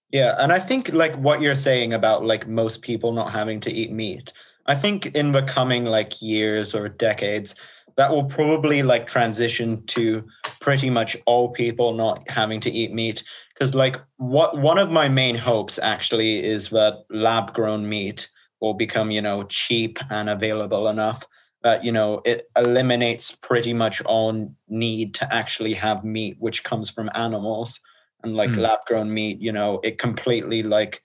Yeah, 0.09 0.35
and 0.39 0.51
I 0.51 0.59
think 0.59 0.91
like 0.91 1.15
what 1.17 1.39
you're 1.39 1.53
saying 1.53 1.93
about 1.93 2.25
like 2.25 2.47
most 2.47 2.81
people 2.81 3.11
not 3.11 3.31
having 3.31 3.59
to 3.61 3.71
eat 3.71 3.91
meat. 3.91 4.33
I 4.65 4.73
think 4.73 5.07
in 5.07 5.33
the 5.33 5.43
coming 5.43 5.85
like 5.85 6.21
years 6.21 6.73
or 6.73 6.89
decades, 6.89 7.55
that 7.97 8.09
will 8.09 8.25
probably 8.25 8.81
like 8.83 9.05
transition 9.05 9.85
to 9.87 10.25
pretty 10.59 10.89
much 10.89 11.17
all 11.25 11.49
people 11.49 11.93
not 11.93 12.29
having 12.29 12.59
to 12.61 12.71
eat 12.71 12.93
meat. 12.93 13.23
Because 13.53 13.73
like 13.75 13.99
what 14.17 14.57
one 14.57 14.77
of 14.77 14.91
my 14.91 15.09
main 15.09 15.35
hopes 15.35 15.79
actually 15.79 16.43
is 16.43 16.69
that 16.69 17.03
lab 17.09 17.53
grown 17.53 17.87
meat 17.87 18.29
will 18.61 18.73
become, 18.73 19.11
you 19.11 19.21
know, 19.21 19.43
cheap 19.43 19.99
and 20.11 20.29
available 20.29 20.87
enough 20.87 21.23
that, 21.63 21.83
you 21.83 21.91
know, 21.91 22.21
it 22.25 22.49
eliminates 22.55 23.31
pretty 23.31 23.73
much 23.73 24.01
all 24.01 24.53
need 24.67 25.13
to 25.15 25.33
actually 25.33 25.73
have 25.73 26.03
meat 26.03 26.37
which 26.39 26.63
comes 26.63 26.89
from 26.89 27.09
animals 27.15 27.79
and 28.23 28.35
like 28.35 28.49
Mm. 28.51 28.59
lab 28.59 28.79
grown 28.87 29.13
meat, 29.13 29.39
you 29.39 29.51
know, 29.51 29.79
it 29.83 29.97
completely 29.97 30.63
like 30.63 31.01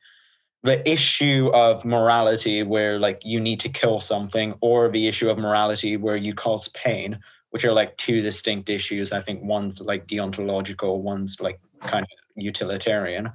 the 0.63 0.89
issue 0.89 1.51
of 1.53 1.85
morality 1.85 2.63
where 2.63 2.99
like 2.99 3.21
you 3.25 3.41
need 3.41 3.61
to 3.61 3.69
kill 3.69 3.99
something 3.99 4.55
or 4.61 4.89
the 4.89 5.09
issue 5.09 5.29
of 5.29 5.39
morality 5.39 5.97
where 5.97 6.17
you 6.17 6.35
cause 6.35 6.69
pain, 6.69 7.19
which 7.53 7.65
are 7.67 7.73
like 7.73 7.97
two 7.99 8.23
distinct 8.23 8.71
issues. 8.71 9.13
I 9.13 9.21
think 9.21 9.43
one's 9.43 9.81
like 9.81 10.07
deontological, 10.07 11.01
one's 11.01 11.39
like 11.41 11.61
kind 11.81 12.03
of 12.03 12.43
utilitarian. 12.43 13.31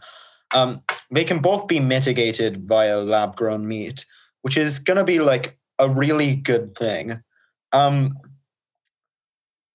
Um, 0.56 0.82
they 1.12 1.24
can 1.24 1.40
both 1.40 1.68
be 1.68 1.80
mitigated 1.80 2.68
via 2.68 3.00
lab 3.00 3.36
grown 3.36 3.68
meat, 3.68 4.06
which 4.42 4.58
is 4.58 4.80
going 4.80 4.98
to 4.98 5.04
be 5.04 5.20
like 5.20 5.60
a 5.78 5.88
really 5.88 6.36
good 6.36 6.76
thing. 6.76 7.22
Um, 7.72 8.18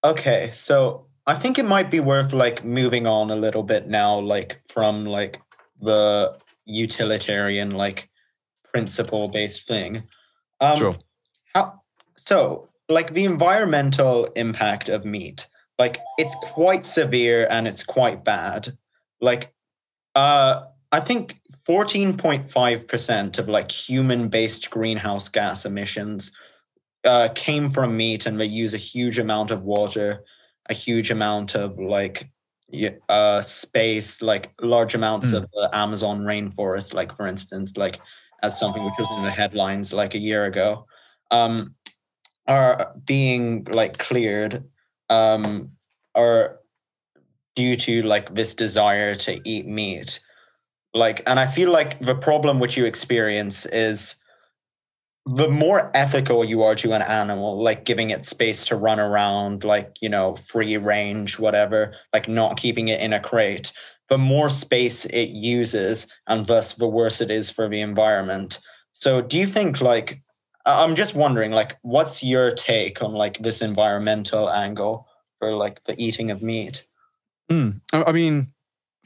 okay, 0.02 0.50
so 0.54 1.06
I 1.24 1.34
think 1.34 1.58
it 1.58 1.64
might 1.64 1.90
be 1.90 2.00
worth 2.00 2.32
like 2.32 2.64
moving 2.64 3.06
on 3.06 3.30
a 3.30 3.36
little 3.36 3.62
bit 3.62 3.86
now, 3.86 4.18
like 4.18 4.60
from 4.66 5.06
like 5.06 5.40
the 5.80 6.36
utilitarian, 6.64 7.70
like 7.70 8.10
principle 8.64 9.28
based 9.28 9.68
thing. 9.68 10.02
Um, 10.60 10.78
Sure. 10.78 10.92
How, 11.54 11.82
so, 12.16 12.68
like 12.92 13.14
the 13.14 13.24
environmental 13.24 14.24
impact 14.36 14.88
of 14.88 15.04
meat, 15.04 15.46
like 15.78 15.98
it's 16.18 16.34
quite 16.42 16.86
severe 16.86 17.46
and 17.50 17.66
it's 17.66 17.84
quite 17.84 18.24
bad. 18.24 18.76
Like, 19.20 19.54
uh, 20.14 20.64
I 20.90 21.00
think 21.00 21.40
14.5% 21.68 23.38
of 23.38 23.48
like 23.48 23.70
human 23.70 24.28
based 24.28 24.70
greenhouse 24.70 25.28
gas 25.28 25.64
emissions 25.64 26.32
uh, 27.04 27.28
came 27.34 27.70
from 27.70 27.96
meat 27.96 28.26
and 28.26 28.38
they 28.38 28.46
use 28.46 28.74
a 28.74 28.78
huge 28.78 29.18
amount 29.18 29.50
of 29.50 29.62
water, 29.62 30.22
a 30.68 30.74
huge 30.74 31.10
amount 31.10 31.54
of 31.54 31.78
like 31.78 32.30
uh, 33.08 33.42
space, 33.42 34.22
like 34.22 34.52
large 34.60 34.94
amounts 34.94 35.28
Mm. 35.32 35.38
of 35.38 35.50
the 35.52 35.70
Amazon 35.72 36.20
rainforest, 36.20 36.94
like 36.94 37.14
for 37.16 37.26
instance, 37.26 37.76
like 37.76 38.00
as 38.42 38.58
something 38.58 38.82
which 38.84 38.94
was 38.98 39.18
in 39.18 39.24
the 39.24 39.30
headlines 39.30 39.92
like 39.92 40.14
a 40.14 40.18
year 40.18 40.46
ago, 40.46 40.86
um, 41.30 41.74
are 42.46 42.94
being 43.06 43.64
like 43.72 43.98
cleared 43.98 44.64
um, 45.08 45.70
are 46.14 46.58
due 47.54 47.76
to 47.76 48.02
like 48.02 48.34
this 48.34 48.54
desire 48.54 49.14
to 49.14 49.40
eat 49.48 49.66
meat. 49.66 50.20
Like, 50.94 51.22
and 51.26 51.40
I 51.40 51.46
feel 51.46 51.70
like 51.70 52.00
the 52.00 52.14
problem 52.14 52.58
which 52.58 52.76
you 52.76 52.84
experience 52.84 53.66
is 53.66 54.16
the 55.24 55.48
more 55.48 55.90
ethical 55.94 56.44
you 56.44 56.62
are 56.62 56.74
to 56.74 56.92
an 56.92 57.02
animal, 57.02 57.62
like 57.62 57.84
giving 57.84 58.10
it 58.10 58.26
space 58.26 58.66
to 58.66 58.76
run 58.76 58.98
around, 58.98 59.62
like, 59.62 59.96
you 60.00 60.08
know, 60.08 60.34
free 60.36 60.76
range, 60.76 61.38
whatever, 61.38 61.94
like 62.12 62.28
not 62.28 62.56
keeping 62.56 62.88
it 62.88 63.00
in 63.00 63.12
a 63.12 63.20
crate, 63.20 63.72
the 64.08 64.18
more 64.18 64.50
space 64.50 65.04
it 65.06 65.28
uses, 65.28 66.08
and 66.26 66.46
thus 66.46 66.74
the 66.74 66.88
worse 66.88 67.20
it 67.20 67.30
is 67.30 67.50
for 67.50 67.68
the 67.68 67.80
environment. 67.80 68.58
So, 68.92 69.22
do 69.22 69.38
you 69.38 69.46
think, 69.46 69.80
like, 69.80 70.22
I'm 70.64 70.94
just 70.94 71.14
wondering, 71.14 71.50
like, 71.50 71.78
what's 71.82 72.22
your 72.22 72.50
take 72.50 73.02
on 73.02 73.12
like 73.12 73.38
this 73.42 73.62
environmental 73.62 74.50
angle 74.50 75.08
for 75.38 75.54
like 75.54 75.82
the 75.84 76.00
eating 76.00 76.30
of 76.30 76.42
meat? 76.42 76.86
Mm. 77.50 77.80
I 77.92 78.12
mean, 78.12 78.52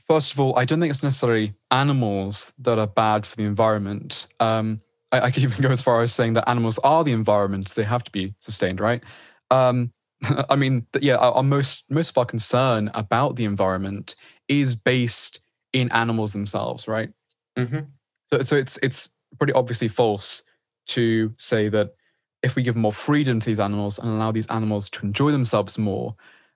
first 0.06 0.32
of 0.32 0.40
all, 0.40 0.58
I 0.58 0.64
don't 0.64 0.80
think 0.80 0.90
it's 0.90 1.02
necessarily 1.02 1.54
animals 1.70 2.52
that 2.58 2.78
are 2.78 2.86
bad 2.86 3.26
for 3.26 3.36
the 3.36 3.44
environment. 3.44 4.26
Um, 4.40 4.78
I, 5.12 5.20
I 5.20 5.30
could 5.30 5.42
even 5.44 5.62
go 5.62 5.70
as 5.70 5.82
far 5.82 6.02
as 6.02 6.12
saying 6.12 6.34
that 6.34 6.48
animals 6.48 6.78
are 6.80 7.04
the 7.04 7.12
environment; 7.12 7.70
they 7.70 7.84
have 7.84 8.04
to 8.04 8.10
be 8.10 8.34
sustained, 8.40 8.80
right? 8.80 9.02
Um, 9.50 9.92
I 10.50 10.56
mean, 10.56 10.86
yeah, 11.00 11.16
our, 11.16 11.32
our 11.32 11.42
most 11.42 11.84
most 11.90 12.10
of 12.10 12.18
our 12.18 12.26
concern 12.26 12.90
about 12.94 13.36
the 13.36 13.44
environment 13.44 14.14
is 14.48 14.75
based 14.75 15.40
in 15.72 15.90
animals 15.92 16.32
themselves, 16.32 16.88
right? 16.88 17.10
Mm-hmm. 17.58 17.78
So, 18.32 18.42
so 18.42 18.56
it's 18.56 18.78
it's 18.82 19.14
pretty 19.38 19.52
obviously 19.52 19.88
false 19.88 20.42
to 20.86 21.34
say 21.38 21.68
that 21.68 21.94
if 22.42 22.54
we 22.54 22.62
give 22.62 22.76
more 22.76 22.92
freedom 22.92 23.40
to 23.40 23.46
these 23.46 23.60
animals 23.60 23.98
and 23.98 24.08
allow 24.08 24.32
these 24.32 24.46
animals 24.46 24.88
to 24.90 25.04
enjoy 25.04 25.32
themselves 25.32 25.78
more, 25.78 26.14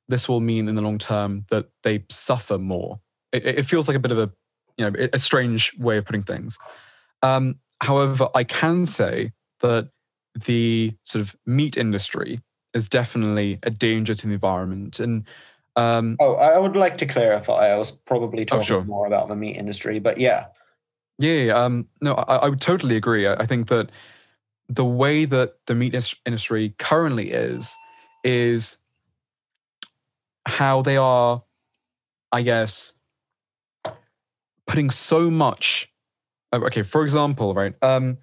this 0.08 0.28
will 0.28 0.40
mean 0.40 0.68
in 0.68 0.75
the 0.75 0.82
long 0.82 0.99
term 0.99 1.44
that 1.50 1.68
they 1.82 2.04
suffer 2.10 2.58
more. 2.58 3.00
It, 3.32 3.44
it 3.46 3.62
feels 3.64 3.88
like 3.88 3.96
a 3.96 4.00
bit 4.00 4.12
of 4.12 4.18
a 4.18 4.30
you 4.76 4.90
know 4.90 5.08
a 5.12 5.18
strange 5.18 5.76
way 5.78 5.99
of 5.99 6.04
putting 6.04 6.22
things. 6.22 6.58
Um, 7.22 7.56
however, 7.82 8.28
I 8.34 8.44
can 8.44 8.87
say 8.87 9.32
that 9.60 9.90
the 10.46 10.94
sort 11.04 11.22
of 11.22 11.37
meat 11.46 11.76
industry 11.76 12.40
is 12.75 12.88
definitely 12.88 13.58
a 13.62 13.70
danger 13.70 14.14
to 14.14 14.26
the 14.26 14.32
environment. 14.32 15.00
And 15.00 15.26
um, 15.76 16.16
oh, 16.20 16.34
I 16.34 16.58
would 16.58 16.76
like 16.76 16.99
to 16.99 17.06
clarify. 17.06 17.68
I 17.68 17.76
was 17.76 17.92
probably 17.92 18.44
talking 18.44 18.62
oh, 18.62 18.64
sure. 18.64 18.84
more 18.84 19.06
about 19.06 19.28
the 19.28 19.37
meat 19.37 19.56
industry, 19.56 19.99
but 19.99 20.18
yeah. 20.18 20.46
Yeah, 21.18 21.52
um, 21.52 21.88
no, 22.00 22.14
I, 22.14 22.37
I, 22.37 22.49
would 22.49 22.60
totally 22.60 22.96
agree. 22.96 23.26
I, 23.26 23.34
I 23.34 23.46
think 23.46 23.68
that 23.68 23.90
the 24.71 24.85
way 24.85 25.25
that 25.25 25.55
the 25.67 25.75
meat 25.75 25.95
industry 26.25 26.75
currently 26.79 27.33
is, 27.33 27.77
is 28.23 28.77
how 30.47 30.81
they 30.81 30.97
are, 30.97 31.43
I 32.31 32.43
guess, 32.43 32.99
putting 34.67 34.91
so 34.91 35.29
much. 35.29 35.93
Uh, 36.53 36.61
okay, 36.62 36.83
for 36.83 37.03
example, 37.03 37.53
right, 37.53 37.75
um, 37.83 38.19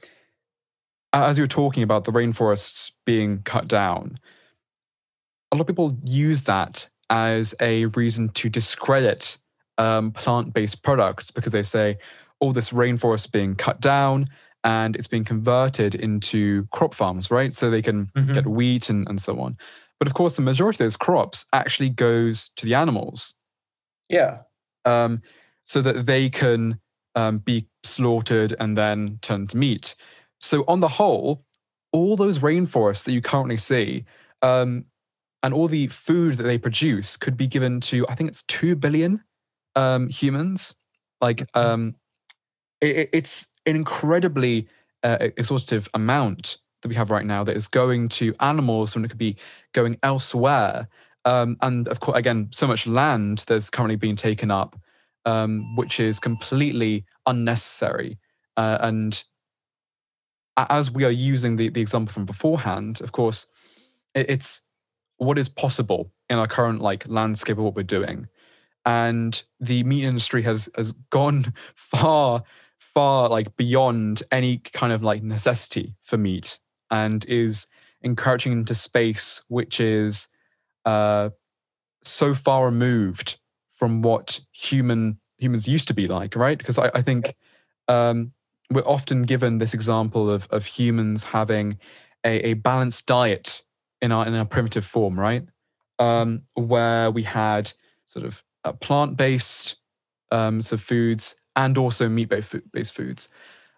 as 1.11 1.37
you 1.37 1.43
were 1.43 1.47
talking 1.47 1.83
about 1.83 2.05
the 2.05 2.11
rainforests 2.11 2.91
being 3.05 3.41
cut 3.41 3.67
down, 3.67 4.17
a 5.51 5.55
lot 5.55 5.61
of 5.61 5.67
people 5.67 5.97
use 6.03 6.43
that 6.43 6.89
as 7.09 7.53
a 7.61 7.85
reason 7.87 8.29
to 8.29 8.49
discredit 8.49 9.37
um, 9.77 10.11
plant-based 10.11 10.81
products 10.81 11.29
because 11.29 11.51
they 11.51 11.63
say, 11.63 11.97
all 12.39 12.53
this 12.53 12.69
rainforest 12.69 13.31
being 13.31 13.55
cut 13.55 13.81
down 13.81 14.27
and 14.67 14.97
it's 14.97 15.07
being 15.07 15.23
converted 15.23 15.95
into 15.95 16.65
crop 16.73 16.93
farms, 16.93 17.31
right? 17.31 17.53
So 17.53 17.69
they 17.69 17.81
can 17.81 18.07
mm-hmm. 18.07 18.33
get 18.33 18.45
wheat 18.45 18.89
and, 18.89 19.07
and 19.07 19.19
so 19.19 19.39
on. 19.39 19.57
But 19.97 20.09
of 20.09 20.13
course, 20.13 20.35
the 20.35 20.41
majority 20.41 20.75
of 20.75 20.79
those 20.79 20.97
crops 20.97 21.45
actually 21.53 21.89
goes 21.89 22.49
to 22.57 22.65
the 22.65 22.75
animals. 22.75 23.35
Yeah. 24.09 24.39
Um, 24.83 25.21
so 25.63 25.81
that 25.81 26.05
they 26.05 26.29
can 26.29 26.81
um, 27.15 27.37
be 27.37 27.67
slaughtered 27.83 28.55
and 28.59 28.77
then 28.77 29.19
turned 29.21 29.51
to 29.51 29.57
meat. 29.57 29.95
So 30.41 30.65
on 30.67 30.81
the 30.81 30.89
whole, 30.89 31.45
all 31.93 32.17
those 32.17 32.39
rainforests 32.39 33.05
that 33.05 33.13
you 33.13 33.21
currently 33.21 33.57
see 33.57 34.03
um, 34.41 34.85
and 35.43 35.53
all 35.53 35.69
the 35.69 35.87
food 35.87 36.35
that 36.35 36.43
they 36.43 36.57
produce 36.57 37.15
could 37.15 37.37
be 37.37 37.47
given 37.47 37.79
to, 37.81 38.05
I 38.09 38.15
think 38.15 38.29
it's 38.29 38.43
2 38.43 38.75
billion 38.75 39.23
um, 39.77 40.09
humans. 40.09 40.73
Like, 41.21 41.37
mm-hmm. 41.37 41.59
um, 41.59 41.95
it, 42.81 43.09
it's 43.13 43.47
an 43.65 43.75
incredibly 43.75 44.67
uh, 45.03 45.17
exhaustive 45.19 45.87
amount 45.93 46.57
that 46.81 46.89
we 46.89 46.95
have 46.95 47.11
right 47.11 47.25
now 47.25 47.43
that 47.43 47.55
is 47.55 47.67
going 47.67 48.09
to 48.09 48.33
animals 48.39 48.95
when 48.95 49.03
it 49.03 49.09
could 49.09 49.17
be 49.17 49.35
going 49.73 49.97
elsewhere. 50.03 50.87
Um, 51.25 51.57
and 51.61 51.87
of 51.87 51.99
course, 51.99 52.17
again, 52.17 52.49
so 52.51 52.67
much 52.67 52.87
land 52.87 53.43
that's 53.47 53.69
currently 53.69 53.95
being 53.95 54.15
taken 54.15 54.51
up, 54.51 54.75
um, 55.25 55.75
which 55.75 55.99
is 55.99 56.19
completely 56.19 57.05
unnecessary. 57.25 58.17
Uh, 58.55 58.77
and 58.81 59.23
as 60.57 60.89
we 60.91 61.03
are 61.03 61.11
using 61.11 61.55
the, 61.55 61.69
the 61.69 61.81
example 61.81 62.13
from 62.13 62.25
beforehand, 62.25 63.01
of 63.01 63.11
course, 63.11 63.47
it, 64.13 64.29
it's 64.29 64.67
what 65.17 65.37
is 65.37 65.49
possible 65.49 66.11
in 66.29 66.37
our 66.37 66.47
current 66.47 66.81
like 66.81 67.07
landscape 67.07 67.57
of 67.57 67.63
what 67.63 67.75
we're 67.75 67.83
doing. 67.83 68.27
And 68.85 69.41
the 69.59 69.83
meat 69.83 70.05
industry 70.05 70.43
has 70.43 70.69
has 70.75 70.93
gone 71.09 71.53
far 71.75 72.43
far 72.97 73.29
like 73.29 73.55
beyond 73.57 74.23
any 74.31 74.57
kind 74.57 74.91
of 74.91 75.03
like 75.03 75.21
necessity 75.21 75.93
for 76.01 76.17
meat 76.17 76.57
and 76.89 77.23
is 77.25 77.67
encouraging 78.01 78.51
into 78.53 78.73
space 78.73 79.45
which 79.49 79.79
is 79.79 80.29
uh, 80.83 81.29
so 82.03 82.33
far 82.33 82.65
removed 82.65 83.39
from 83.69 84.01
what 84.01 84.39
human 84.51 85.19
humans 85.37 85.67
used 85.67 85.87
to 85.89 85.93
be 85.93 86.07
like, 86.07 86.35
right? 86.35 86.57
Because 86.57 86.79
I, 86.79 86.89
I 86.95 87.03
think 87.03 87.35
um, 87.87 88.31
we're 88.71 88.81
often 88.81 89.21
given 89.23 89.59
this 89.59 89.75
example 89.75 90.27
of 90.27 90.47
of 90.49 90.65
humans 90.65 91.23
having 91.23 91.77
a, 92.25 92.49
a 92.49 92.53
balanced 92.53 93.05
diet 93.05 93.61
in 94.01 94.11
our 94.11 94.25
in 94.25 94.33
our 94.33 94.45
primitive 94.45 94.85
form, 94.85 95.19
right? 95.19 95.45
Um, 95.99 96.41
where 96.55 97.11
we 97.11 97.21
had 97.21 97.71
sort 98.05 98.25
of 98.25 98.43
a 98.63 98.73
plant 98.73 99.17
based 99.17 99.75
um, 100.31 100.63
so 100.63 100.77
foods 100.77 101.35
and 101.57 101.77
also 101.77 102.07
meat 102.07 102.29
based 102.29 102.93
foods. 102.93 103.27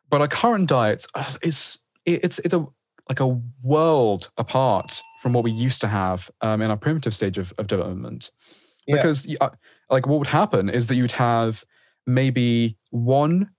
But 0.09 0.21
our 0.21 0.27
current 0.27 0.67
diet 0.67 1.07
is 1.41 1.79
it's 2.05 2.39
it's 2.39 2.53
a 2.53 2.67
like 3.07 3.19
a 3.19 3.41
world 3.63 4.29
apart 4.37 5.01
from 5.21 5.33
what 5.33 5.43
we 5.43 5.51
used 5.51 5.81
to 5.81 5.87
have 5.87 6.29
um, 6.41 6.61
in 6.61 6.69
our 6.69 6.77
primitive 6.77 7.15
stage 7.15 7.39
of, 7.39 7.51
of 7.57 7.65
development. 7.65 8.29
Yeah. 8.85 8.97
Because 8.97 9.35
uh, 9.41 9.49
like 9.89 10.05
what 10.05 10.19
would 10.19 10.27
happen 10.27 10.69
is 10.69 10.87
that 10.87 10.95
you 10.95 11.03
would 11.03 11.13
have 11.13 11.65
maybe 12.05 12.77
one 12.91 13.49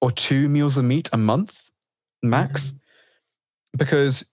or 0.00 0.12
two 0.12 0.48
meals 0.48 0.76
of 0.76 0.84
meat 0.84 1.08
a 1.12 1.16
month 1.16 1.70
max. 2.22 2.68
Mm-hmm. 2.68 2.76
Because 3.78 4.30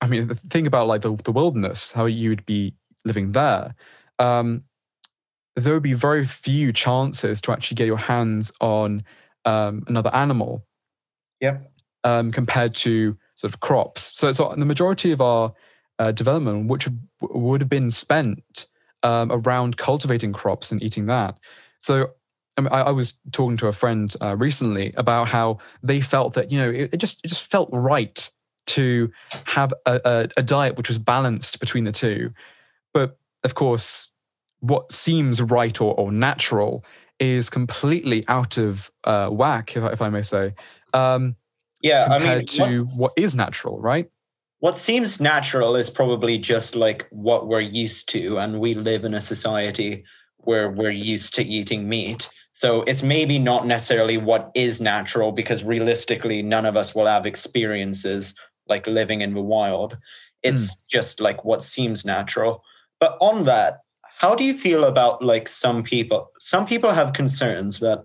I 0.00 0.06
mean 0.08 0.28
the 0.28 0.34
thing 0.34 0.66
about 0.66 0.88
like 0.88 1.02
the, 1.02 1.14
the 1.24 1.32
wilderness, 1.32 1.92
how 1.92 2.06
you 2.06 2.30
would 2.30 2.46
be 2.46 2.74
living 3.04 3.32
there, 3.32 3.74
um, 4.18 4.64
there 5.58 5.74
would 5.74 5.82
be 5.82 5.94
very 5.94 6.24
few 6.24 6.72
chances 6.72 7.40
to 7.42 7.52
actually 7.52 7.76
get 7.76 7.86
your 7.86 7.98
hands 7.98 8.52
on 8.60 9.02
um, 9.44 9.84
another 9.86 10.14
animal. 10.14 10.64
Yep. 11.40 11.70
Um, 12.04 12.32
compared 12.32 12.74
to 12.76 13.16
sort 13.34 13.52
of 13.52 13.60
crops. 13.60 14.02
So, 14.02 14.32
so 14.32 14.54
the 14.56 14.64
majority 14.64 15.12
of 15.12 15.20
our 15.20 15.52
uh, 15.98 16.12
development, 16.12 16.68
which 16.68 16.88
would 17.20 17.60
have 17.60 17.68
been 17.68 17.90
spent 17.90 18.66
um, 19.02 19.30
around 19.30 19.76
cultivating 19.76 20.32
crops 20.32 20.72
and 20.72 20.82
eating 20.82 21.06
that. 21.06 21.38
So 21.78 22.10
I, 22.56 22.60
mean, 22.60 22.72
I, 22.72 22.80
I 22.82 22.90
was 22.90 23.20
talking 23.32 23.56
to 23.58 23.68
a 23.68 23.72
friend 23.72 24.12
uh, 24.20 24.36
recently 24.36 24.92
about 24.96 25.28
how 25.28 25.58
they 25.82 26.00
felt 26.00 26.34
that 26.34 26.50
you 26.50 26.58
know 26.58 26.70
it, 26.70 26.90
it, 26.92 26.96
just 26.96 27.20
it 27.24 27.28
just 27.28 27.48
felt 27.48 27.68
right 27.72 28.28
to 28.66 29.10
have 29.44 29.72
a, 29.86 30.00
a, 30.04 30.28
a 30.38 30.42
diet 30.42 30.76
which 30.76 30.88
was 30.88 30.98
balanced 30.98 31.60
between 31.60 31.84
the 31.84 31.92
two. 31.92 32.32
But 32.92 33.18
of 33.44 33.54
course, 33.54 34.14
what 34.60 34.90
seems 34.92 35.40
right 35.40 35.80
or, 35.80 35.94
or 35.94 36.12
natural 36.12 36.84
is 37.18 37.50
completely 37.50 38.24
out 38.28 38.56
of 38.58 38.90
uh, 39.04 39.28
whack, 39.28 39.76
if, 39.76 39.84
if 39.92 40.02
I 40.02 40.08
may 40.08 40.22
say. 40.22 40.54
Um, 40.94 41.36
yeah, 41.82 42.08
compared 42.08 42.50
I 42.60 42.68
mean, 42.68 42.84
to 42.84 42.86
what 42.98 43.12
is 43.16 43.34
natural, 43.34 43.80
right? 43.80 44.08
What 44.60 44.76
seems 44.76 45.20
natural 45.20 45.76
is 45.76 45.90
probably 45.90 46.38
just 46.38 46.74
like 46.74 47.06
what 47.10 47.46
we're 47.46 47.60
used 47.60 48.08
to, 48.10 48.38
and 48.38 48.60
we 48.60 48.74
live 48.74 49.04
in 49.04 49.14
a 49.14 49.20
society 49.20 50.04
where 50.38 50.70
we're 50.70 50.90
used 50.90 51.34
to 51.34 51.44
eating 51.44 51.88
meat. 51.88 52.30
So 52.52 52.82
it's 52.82 53.02
maybe 53.04 53.38
not 53.38 53.66
necessarily 53.66 54.16
what 54.16 54.50
is 54.54 54.80
natural 54.80 55.30
because 55.30 55.62
realistically, 55.62 56.42
none 56.42 56.66
of 56.66 56.76
us 56.76 56.94
will 56.94 57.06
have 57.06 57.26
experiences 57.26 58.34
like 58.68 58.86
living 58.86 59.20
in 59.20 59.34
the 59.34 59.40
wild. 59.40 59.96
It's 60.42 60.72
mm. 60.72 60.76
just 60.90 61.20
like 61.20 61.44
what 61.44 61.62
seems 61.62 62.04
natural. 62.04 62.64
But 62.98 63.16
on 63.20 63.44
that, 63.44 63.78
how 64.18 64.34
do 64.34 64.42
you 64.42 64.52
feel 64.52 64.84
about 64.84 65.24
like 65.24 65.46
some 65.48 65.84
people? 65.84 66.32
Some 66.40 66.66
people 66.66 66.90
have 66.90 67.12
concerns 67.12 67.78
that 67.78 68.04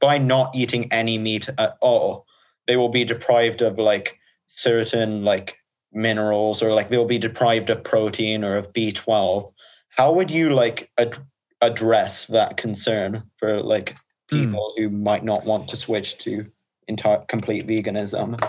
by 0.00 0.16
not 0.16 0.54
eating 0.56 0.90
any 0.90 1.18
meat 1.18 1.46
at 1.58 1.76
all, 1.82 2.24
they 2.66 2.76
will 2.76 2.88
be 2.88 3.04
deprived 3.04 3.60
of 3.60 3.78
like 3.78 4.18
certain 4.48 5.22
like 5.22 5.56
minerals 5.92 6.62
or 6.62 6.72
like 6.72 6.88
they'll 6.88 7.04
be 7.04 7.18
deprived 7.18 7.68
of 7.68 7.84
protein 7.84 8.42
or 8.42 8.56
of 8.56 8.72
B12. 8.72 9.52
How 9.90 10.10
would 10.10 10.30
you 10.30 10.54
like 10.54 10.90
ad- 10.96 11.18
address 11.60 12.26
that 12.28 12.56
concern 12.56 13.24
for 13.36 13.62
like 13.62 13.98
hmm. 14.30 14.38
people 14.40 14.72
mm. 14.78 14.82
who 14.82 14.88
might 14.88 15.22
not 15.22 15.44
want 15.44 15.68
to 15.68 15.76
switch 15.76 16.16
to 16.18 16.50
entire 16.88 17.18
complete 17.28 17.66
veganism? 17.66 18.42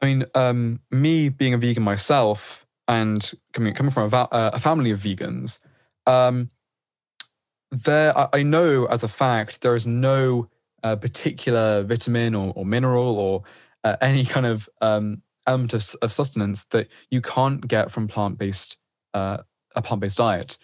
I 0.00 0.06
mean, 0.06 0.24
um, 0.34 0.80
me 0.90 1.28
being 1.28 1.52
a 1.52 1.58
vegan 1.58 1.82
myself 1.82 2.64
and 2.88 3.32
coming 3.52 3.74
coming 3.74 3.92
from 3.92 4.04
a, 4.04 4.08
va- 4.08 4.28
uh, 4.32 4.50
a 4.54 4.60
family 4.60 4.90
of 4.90 5.00
vegans, 5.00 5.58
um, 6.06 6.48
there, 7.70 8.12
I 8.34 8.42
know 8.42 8.86
as 8.86 9.02
a 9.02 9.08
fact, 9.08 9.62
there 9.62 9.74
is 9.74 9.86
no 9.86 10.48
uh, 10.82 10.96
particular 10.96 11.82
vitamin 11.82 12.34
or, 12.34 12.52
or 12.54 12.64
mineral 12.64 13.18
or 13.18 13.42
uh, 13.82 13.96
any 14.00 14.24
kind 14.24 14.46
of 14.46 14.68
um, 14.80 15.22
element 15.46 15.74
of, 15.74 15.94
of, 16.02 16.12
sustenance 16.12 16.64
that 16.66 16.88
you 17.10 17.20
can't 17.20 17.66
get 17.66 17.90
from 17.90 18.08
plant-based 18.08 18.76
uh, 19.14 19.38
a 19.74 19.82
plant-based 19.82 20.18
diet. 20.18 20.58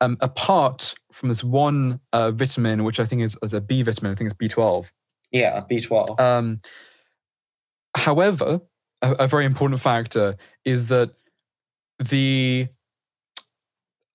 Um, 0.00 0.18
apart 0.20 0.94
from 1.12 1.28
this 1.30 1.42
one 1.42 2.00
uh, 2.12 2.30
vitamin, 2.30 2.84
which 2.84 3.00
I 3.00 3.04
think 3.04 3.22
is, 3.22 3.36
is, 3.42 3.54
a 3.54 3.60
B 3.60 3.82
vitamin, 3.82 4.12
I 4.12 4.14
think 4.14 4.30
it's 4.30 4.54
B12. 4.54 4.90
Yeah, 5.30 5.60
B12. 5.70 6.20
Um, 6.20 6.60
however, 7.96 8.60
a, 9.00 9.12
a 9.12 9.26
very 9.26 9.46
important 9.46 9.80
factor 9.80 10.36
is 10.64 10.88
that 10.88 11.12
the 11.98 12.68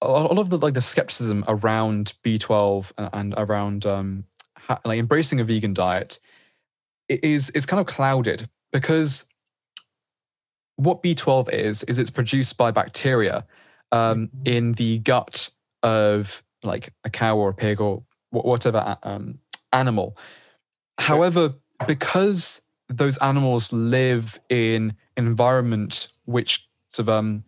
a 0.01 0.09
lot 0.09 0.39
of 0.39 0.49
the 0.49 0.57
like 0.57 0.73
the 0.73 0.81
skepticism 0.81 1.43
around 1.47 2.13
B12 2.23 2.91
and, 2.97 3.09
and 3.13 3.33
around 3.37 3.85
um, 3.85 4.25
ha- 4.57 4.79
like 4.83 4.99
embracing 4.99 5.39
a 5.39 5.43
vegan 5.43 5.73
diet 5.73 6.19
is 7.07 7.49
is 7.51 7.65
kind 7.65 7.79
of 7.79 7.85
clouded 7.85 8.49
because 8.71 9.27
what 10.77 11.03
B12 11.03 11.51
is 11.53 11.83
is 11.83 11.99
it's 11.99 12.09
produced 12.09 12.57
by 12.57 12.71
bacteria 12.71 13.45
um, 13.91 14.27
mm-hmm. 14.27 14.41
in 14.45 14.71
the 14.73 14.99
gut 14.99 15.49
of 15.83 16.43
like 16.63 16.93
a 17.03 17.09
cow 17.09 17.37
or 17.37 17.49
a 17.49 17.53
pig 17.53 17.81
or 17.81 18.03
whatever 18.31 18.97
um, 19.03 19.39
animal. 19.73 20.17
However, 20.97 21.55
because 21.87 22.61
those 22.87 23.17
animals 23.17 23.71
live 23.73 24.39
in 24.49 24.95
an 25.17 25.27
environment 25.27 26.07
which 26.25 26.67
sort 26.89 27.07
of 27.07 27.09
um, 27.09 27.43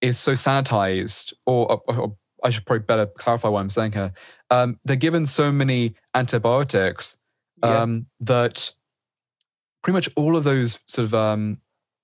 is 0.00 0.18
so 0.18 0.32
sanitized, 0.32 1.32
or, 1.46 1.80
or, 1.86 1.96
or, 1.96 2.16
I 2.42 2.48
should 2.48 2.64
probably 2.64 2.84
better 2.84 3.06
clarify 3.06 3.48
what 3.48 3.60
I'm 3.60 3.68
saying 3.68 3.92
here. 3.92 4.12
Um, 4.50 4.78
they're 4.84 4.96
given 4.96 5.26
so 5.26 5.52
many 5.52 5.94
antibiotics 6.14 7.18
um, 7.62 8.06
yeah. 8.20 8.24
that 8.26 8.70
pretty 9.82 9.94
much 9.94 10.08
all 10.16 10.36
of 10.36 10.44
those 10.44 10.78
sort 10.86 11.04
of, 11.04 11.14
um, 11.14 11.58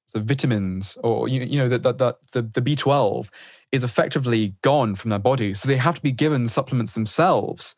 sort 0.09 0.22
of 0.22 0.28
vitamins, 0.28 0.98
or 1.02 1.28
you, 1.28 1.40
you 1.42 1.59
know, 1.59 1.68
that 1.68 1.98
that 1.98 2.16
the 2.32 2.42
the 2.42 2.62
B12 2.62 3.30
is 3.72 3.82
effectively 3.82 4.54
gone 4.62 4.94
from 4.94 5.11
their 5.11 5.18
body, 5.18 5.54
so 5.54 5.68
they 5.68 5.76
have 5.76 5.96
to 5.96 6.02
be 6.02 6.12
given 6.12 6.48
supplements 6.48 6.92
themselves 6.92 7.76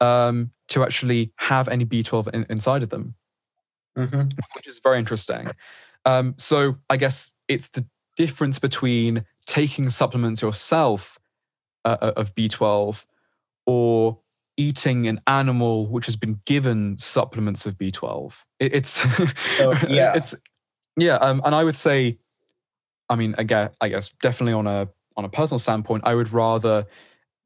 um, 0.00 0.50
to 0.68 0.82
actually 0.82 1.32
have 1.36 1.68
any 1.68 1.84
B12 1.84 2.28
in, 2.28 2.46
inside 2.48 2.82
of 2.82 2.90
them, 2.90 3.14
mm-hmm. 3.96 4.28
which 4.54 4.66
is 4.66 4.80
very 4.80 4.98
interesting. 4.98 5.50
Um, 6.04 6.34
so 6.36 6.76
I 6.88 6.96
guess 6.96 7.34
it's 7.48 7.68
the 7.68 7.86
difference 8.16 8.58
between 8.58 9.24
taking 9.48 9.90
supplements 9.90 10.42
yourself 10.42 11.18
uh, 11.84 11.96
uh 12.00 12.12
of 12.16 12.34
B12 12.36 13.04
or 13.66 14.20
eating 14.56 15.06
an 15.06 15.20
animal 15.26 15.86
which 15.86 16.06
has 16.06 16.16
been 16.16 16.40
given 16.44 16.98
supplements 16.98 17.66
of 17.66 17.78
B12. 17.78 18.44
It, 18.60 18.74
it's 18.74 19.04
yeah, 19.88 20.14
it's 20.14 20.34
yeah, 20.96 21.14
um, 21.16 21.40
and 21.44 21.54
I 21.54 21.64
would 21.64 21.76
say, 21.76 22.18
I 23.08 23.16
mean, 23.16 23.34
again, 23.38 23.70
I 23.80 23.88
guess 23.88 24.10
definitely 24.20 24.52
on 24.52 24.66
a 24.66 24.88
on 25.16 25.24
a 25.24 25.28
personal 25.28 25.58
standpoint, 25.58 26.04
I 26.06 26.14
would 26.14 26.32
rather 26.32 26.86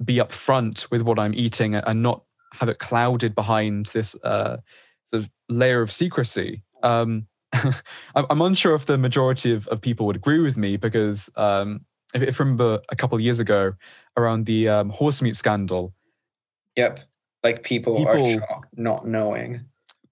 be 0.02 0.16
upfront 0.16 0.90
with 0.90 1.02
what 1.02 1.18
I'm 1.18 1.34
eating 1.34 1.74
and 1.74 2.02
not 2.02 2.24
have 2.54 2.68
it 2.68 2.78
clouded 2.78 3.34
behind 3.34 3.86
this 3.86 4.14
uh, 4.24 4.58
sort 5.04 5.22
of 5.22 5.30
layer 5.48 5.80
of 5.80 5.90
secrecy. 5.90 6.62
Um, 6.82 7.26
I'm 8.14 8.40
unsure 8.40 8.74
if 8.74 8.86
the 8.86 8.98
majority 8.98 9.52
of, 9.52 9.68
of 9.68 9.80
people 9.80 10.06
would 10.06 10.16
agree 10.16 10.40
with 10.40 10.56
me 10.56 10.76
because 10.76 11.30
um, 11.36 11.84
if, 12.14 12.22
if 12.22 12.40
remember 12.40 12.80
a 12.88 12.96
couple 12.96 13.16
of 13.16 13.22
years 13.22 13.40
ago 13.40 13.74
around 14.16 14.46
the 14.46 14.68
um, 14.68 14.90
horse 14.90 15.22
meat 15.22 15.36
scandal. 15.36 15.94
Yep. 16.76 17.00
Like 17.42 17.62
people, 17.64 17.96
people 17.96 18.26
are 18.26 18.34
shocked 18.34 18.78
not 18.78 19.06
knowing. 19.06 19.62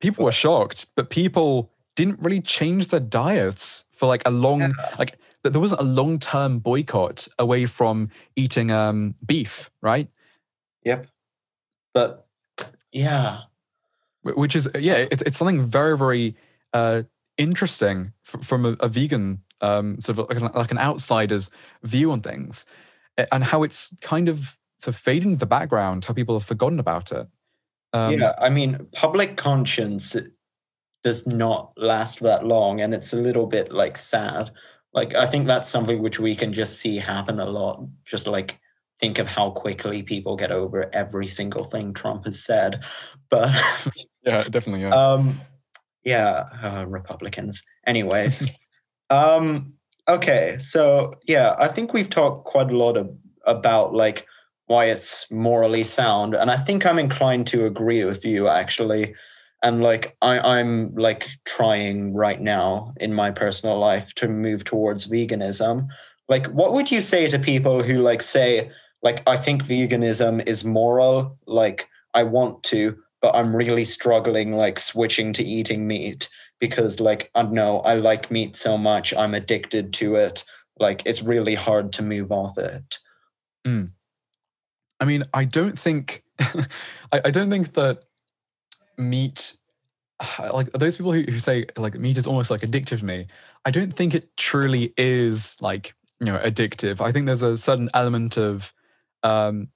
People 0.00 0.24
were 0.24 0.32
shocked, 0.32 0.86
but 0.96 1.10
people 1.10 1.70
didn't 1.96 2.20
really 2.20 2.40
change 2.40 2.88
their 2.88 3.00
diets 3.00 3.84
for 3.92 4.06
like 4.06 4.22
a 4.26 4.30
long, 4.30 4.60
yeah. 4.60 4.94
like 4.98 5.18
there 5.42 5.60
wasn't 5.60 5.80
a 5.80 5.84
long 5.84 6.18
term 6.18 6.58
boycott 6.58 7.28
away 7.38 7.66
from 7.66 8.08
eating 8.36 8.70
um, 8.70 9.14
beef, 9.24 9.70
right? 9.80 10.08
Yep. 10.84 11.06
But 11.94 12.26
yeah. 12.92 13.40
Which 14.22 14.56
is, 14.56 14.68
yeah, 14.78 14.94
it, 14.94 15.22
it's 15.22 15.38
something 15.38 15.64
very, 15.64 15.96
very 15.96 16.36
uh, 16.72 17.02
interesting 17.38 18.12
f- 18.26 18.44
from 18.44 18.66
a, 18.66 18.76
a 18.80 18.88
vegan 18.88 19.42
um, 19.60 20.00
sort 20.00 20.18
of 20.18 20.28
like 20.28 20.40
an, 20.40 20.50
like 20.54 20.70
an 20.70 20.78
outsider's 20.78 21.50
view 21.82 22.12
on 22.12 22.20
things 22.20 22.66
and 23.32 23.44
how 23.44 23.62
it's 23.62 23.94
kind 24.00 24.28
of 24.28 24.56
sort 24.78 24.94
of 24.94 25.00
fading 25.00 25.36
the 25.36 25.46
background, 25.46 26.04
how 26.04 26.14
people 26.14 26.34
have 26.34 26.46
forgotten 26.46 26.80
about 26.80 27.12
it. 27.12 27.26
Um, 27.92 28.18
yeah, 28.18 28.34
I 28.38 28.50
mean, 28.50 28.86
public 28.94 29.36
conscience 29.36 30.16
does 31.02 31.26
not 31.26 31.72
last 31.76 32.20
that 32.20 32.46
long, 32.46 32.80
and 32.80 32.94
it's 32.94 33.12
a 33.12 33.16
little 33.16 33.46
bit 33.46 33.72
like 33.72 33.96
sad. 33.96 34.50
Like, 34.92 35.14
I 35.14 35.26
think 35.26 35.46
that's 35.46 35.68
something 35.68 36.02
which 36.02 36.18
we 36.18 36.34
can 36.34 36.52
just 36.52 36.78
see 36.80 36.98
happen 36.98 37.38
a 37.40 37.46
lot. 37.46 37.84
Just 38.04 38.26
like 38.26 38.58
think 39.00 39.18
of 39.18 39.26
how 39.26 39.50
quickly 39.50 40.02
people 40.02 40.36
get 40.36 40.52
over 40.52 40.94
every 40.94 41.28
single 41.28 41.64
thing 41.64 41.92
Trump 41.92 42.24
has 42.26 42.42
said. 42.42 42.84
But 43.28 43.50
yeah, 44.24 44.44
definitely, 44.44 44.82
yeah. 44.82 44.90
Um, 44.94 45.40
yeah, 46.04 46.48
uh, 46.62 46.86
Republicans. 46.86 47.62
Anyways, 47.86 48.50
um, 49.10 49.72
okay, 50.08 50.56
so 50.60 51.14
yeah, 51.26 51.56
I 51.58 51.68
think 51.68 51.92
we've 51.92 52.10
talked 52.10 52.46
quite 52.46 52.70
a 52.70 52.76
lot 52.76 52.96
of, 52.96 53.10
about 53.46 53.94
like 53.94 54.26
why 54.66 54.86
it's 54.86 55.30
morally 55.30 55.82
sound, 55.82 56.34
and 56.34 56.50
I 56.50 56.56
think 56.56 56.86
I'm 56.86 56.98
inclined 56.98 57.46
to 57.48 57.66
agree 57.66 58.04
with 58.04 58.24
you 58.24 58.48
actually. 58.48 59.14
And 59.62 59.82
like 59.82 60.16
I, 60.22 60.58
I'm 60.58 60.94
like 60.94 61.28
trying 61.44 62.14
right 62.14 62.40
now 62.40 62.94
in 62.98 63.12
my 63.12 63.30
personal 63.30 63.78
life 63.78 64.14
to 64.14 64.28
move 64.28 64.64
towards 64.64 65.06
veganism. 65.08 65.88
Like, 66.28 66.46
what 66.46 66.72
would 66.72 66.90
you 66.90 67.00
say 67.00 67.26
to 67.28 67.38
people 67.38 67.82
who 67.82 68.00
like 68.00 68.22
say, 68.22 68.70
like, 69.02 69.22
I 69.26 69.36
think 69.36 69.64
veganism 69.64 70.46
is 70.46 70.64
moral, 70.64 71.36
like 71.46 71.88
I 72.14 72.22
want 72.22 72.62
to, 72.64 72.96
but 73.20 73.34
I'm 73.34 73.54
really 73.54 73.84
struggling 73.84 74.56
like 74.56 74.78
switching 74.78 75.32
to 75.34 75.44
eating 75.44 75.86
meat 75.86 76.28
because 76.60 77.00
like 77.00 77.30
I 77.34 77.42
don't 77.42 77.52
know, 77.52 77.80
I 77.80 77.94
like 77.94 78.30
meat 78.30 78.54
so 78.54 78.78
much, 78.78 79.14
I'm 79.14 79.34
addicted 79.34 79.92
to 79.94 80.16
it. 80.16 80.44
Like 80.78 81.02
it's 81.04 81.22
really 81.22 81.54
hard 81.54 81.92
to 81.94 82.02
move 82.02 82.30
off 82.30 82.56
it. 82.58 82.98
Mm. 83.66 83.90
I 85.00 85.04
mean, 85.04 85.24
I 85.34 85.44
don't 85.44 85.78
think 85.78 86.22
I, 86.40 87.20
I, 87.24 87.30
don't 87.30 87.50
think 87.50 87.72
that 87.72 88.04
meat 88.96 89.54
like 90.52 90.70
those 90.72 90.96
people 90.96 91.12
who, 91.12 91.22
who 91.22 91.38
say 91.38 91.66
like 91.76 91.94
meat 91.94 92.16
is 92.16 92.26
almost 92.26 92.50
like 92.50 92.60
addictive 92.60 93.00
to 93.00 93.04
me, 93.04 93.26
I 93.64 93.70
don't 93.70 93.94
think 93.94 94.14
it 94.14 94.36
truly 94.36 94.92
is 94.96 95.56
like, 95.60 95.94
you 96.20 96.26
know, 96.26 96.38
addictive. 96.38 97.00
I 97.00 97.12
think 97.12 97.26
there's 97.26 97.42
a 97.42 97.56
certain 97.56 97.90
element 97.94 98.36
of 98.36 98.72
um 99.22 99.68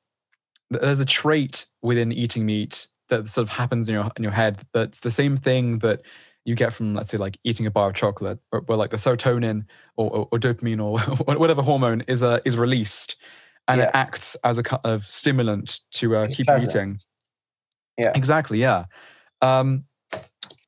there's 0.70 1.00
a 1.00 1.04
trait 1.04 1.66
within 1.82 2.12
eating 2.12 2.46
meat 2.46 2.86
that 3.08 3.28
sort 3.28 3.42
of 3.42 3.50
happens 3.50 3.88
in 3.88 3.94
your 3.94 4.10
in 4.16 4.22
your 4.22 4.32
head 4.32 4.58
that's 4.72 5.00
the 5.00 5.10
same 5.10 5.36
thing 5.36 5.78
that 5.80 6.00
you 6.44 6.54
get 6.54 6.72
from 6.72 6.94
let's 6.94 7.08
say 7.08 7.18
like 7.18 7.38
eating 7.44 7.66
a 7.66 7.70
bar 7.70 7.88
of 7.88 7.94
chocolate 7.94 8.38
where, 8.50 8.62
where 8.62 8.78
like 8.78 8.90
the 8.90 8.96
serotonin 8.96 9.64
or, 9.96 10.10
or, 10.10 10.28
or, 10.32 10.38
dopamine 10.38 10.82
or 10.82 10.98
whatever 11.36 11.62
hormone 11.62 12.02
is 12.02 12.22
uh, 12.22 12.40
is 12.44 12.56
released 12.56 13.16
and 13.68 13.80
yeah. 13.80 13.86
it 13.86 13.90
acts 13.94 14.36
as 14.44 14.58
a 14.58 14.62
kind 14.62 14.80
of 14.84 15.04
stimulant 15.04 15.80
to 15.90 16.16
uh, 16.16 16.28
keep 16.30 16.46
pleasant. 16.46 16.70
eating 16.70 16.98
yeah 17.98 18.12
exactly 18.14 18.58
yeah 18.58 18.84
um, 19.40 19.84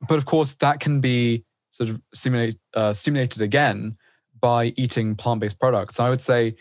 but 0.08 0.18
of 0.18 0.24
course 0.24 0.54
that 0.54 0.80
can 0.80 1.00
be 1.00 1.44
sort 1.70 1.90
of 1.90 2.00
stimulate, 2.12 2.56
uh, 2.74 2.92
stimulated 2.92 3.42
again 3.42 3.96
by 4.40 4.72
eating 4.76 5.14
plant-based 5.14 5.58
products 5.58 5.96
so 5.96 6.04
i 6.04 6.10
would 6.10 6.22
say 6.22 6.54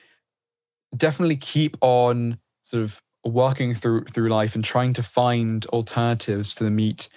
definitely 0.95 1.37
keep 1.37 1.77
on 1.81 2.37
sort 2.61 2.83
of 2.83 3.01
working 3.23 3.73
through 3.73 4.03
through 4.05 4.29
life 4.29 4.55
and 4.55 4.63
trying 4.63 4.93
to 4.93 5.03
find 5.03 5.65
alternatives 5.67 6.53
to 6.53 6.63
the 6.63 6.69
meat 6.69 7.09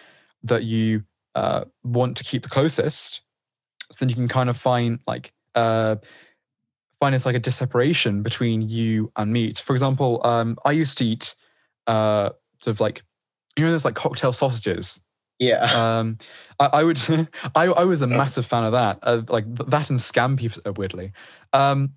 that 0.42 0.64
you 0.64 1.02
uh, 1.38 1.64
want 1.84 2.16
to 2.16 2.24
keep 2.24 2.42
the 2.42 2.48
closest, 2.48 3.20
so 3.90 3.96
then 4.00 4.08
you 4.08 4.14
can 4.14 4.28
kind 4.28 4.50
of 4.50 4.56
find 4.56 4.98
like 5.06 5.32
uh, 5.54 5.96
find 7.00 7.14
it's 7.14 7.26
like 7.26 7.36
a 7.36 7.40
disseparation 7.40 8.22
between 8.22 8.62
you 8.62 9.12
and 9.16 9.32
meat. 9.32 9.58
For 9.58 9.72
example, 9.72 10.20
um, 10.24 10.56
I 10.64 10.72
used 10.72 10.98
to 10.98 11.04
eat 11.04 11.34
uh, 11.86 12.30
sort 12.60 12.74
of 12.74 12.80
like 12.80 13.02
you 13.56 13.64
know, 13.64 13.70
there's 13.70 13.84
like 13.84 13.94
cocktail 13.94 14.32
sausages. 14.32 15.00
Yeah. 15.38 15.66
Um, 15.98 16.18
I, 16.58 16.66
I 16.66 16.82
would. 16.84 16.98
I, 17.54 17.66
I 17.66 17.84
was 17.84 18.02
a 18.02 18.06
massive 18.06 18.46
fan 18.46 18.64
of 18.64 18.72
that. 18.72 18.98
Uh, 19.02 19.22
like 19.28 19.44
that 19.54 19.90
and 19.90 19.98
scampi, 19.98 20.58
uh, 20.66 20.72
weirdly. 20.72 21.12
Um, 21.52 21.94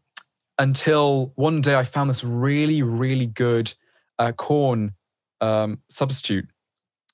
until 0.60 1.34
one 1.36 1.62
day 1.62 1.76
I 1.76 1.84
found 1.84 2.10
this 2.10 2.24
really, 2.24 2.84
really 2.84 3.26
good 3.26 3.74
uh, 4.20 4.32
Quorn 4.34 4.94
um, 5.40 5.80
substitute 5.90 6.48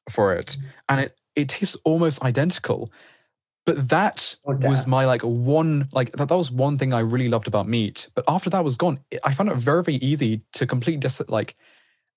for 0.09 0.33
it, 0.33 0.47
mm-hmm. 0.47 0.67
and 0.89 1.01
it 1.01 1.17
it 1.37 1.49
tastes 1.49 1.77
almost 1.85 2.21
identical. 2.23 2.89
But 3.65 3.89
that 3.89 4.35
oh, 4.45 4.55
was 4.55 4.87
my 4.87 5.05
like 5.05 5.21
one 5.21 5.87
like 5.91 6.11
that, 6.13 6.29
that 6.29 6.35
was 6.35 6.51
one 6.51 6.77
thing 6.77 6.93
I 6.93 6.99
really 6.99 7.29
loved 7.29 7.47
about 7.47 7.67
meat. 7.67 8.07
But 8.15 8.25
after 8.27 8.49
that 8.49 8.63
was 8.63 8.75
gone, 8.75 8.99
I 9.23 9.33
found 9.33 9.49
it 9.49 9.57
very 9.57 9.83
very 9.83 9.97
easy 9.97 10.41
to 10.53 10.65
completely 10.65 10.99
dis- 10.99 11.29
like 11.29 11.55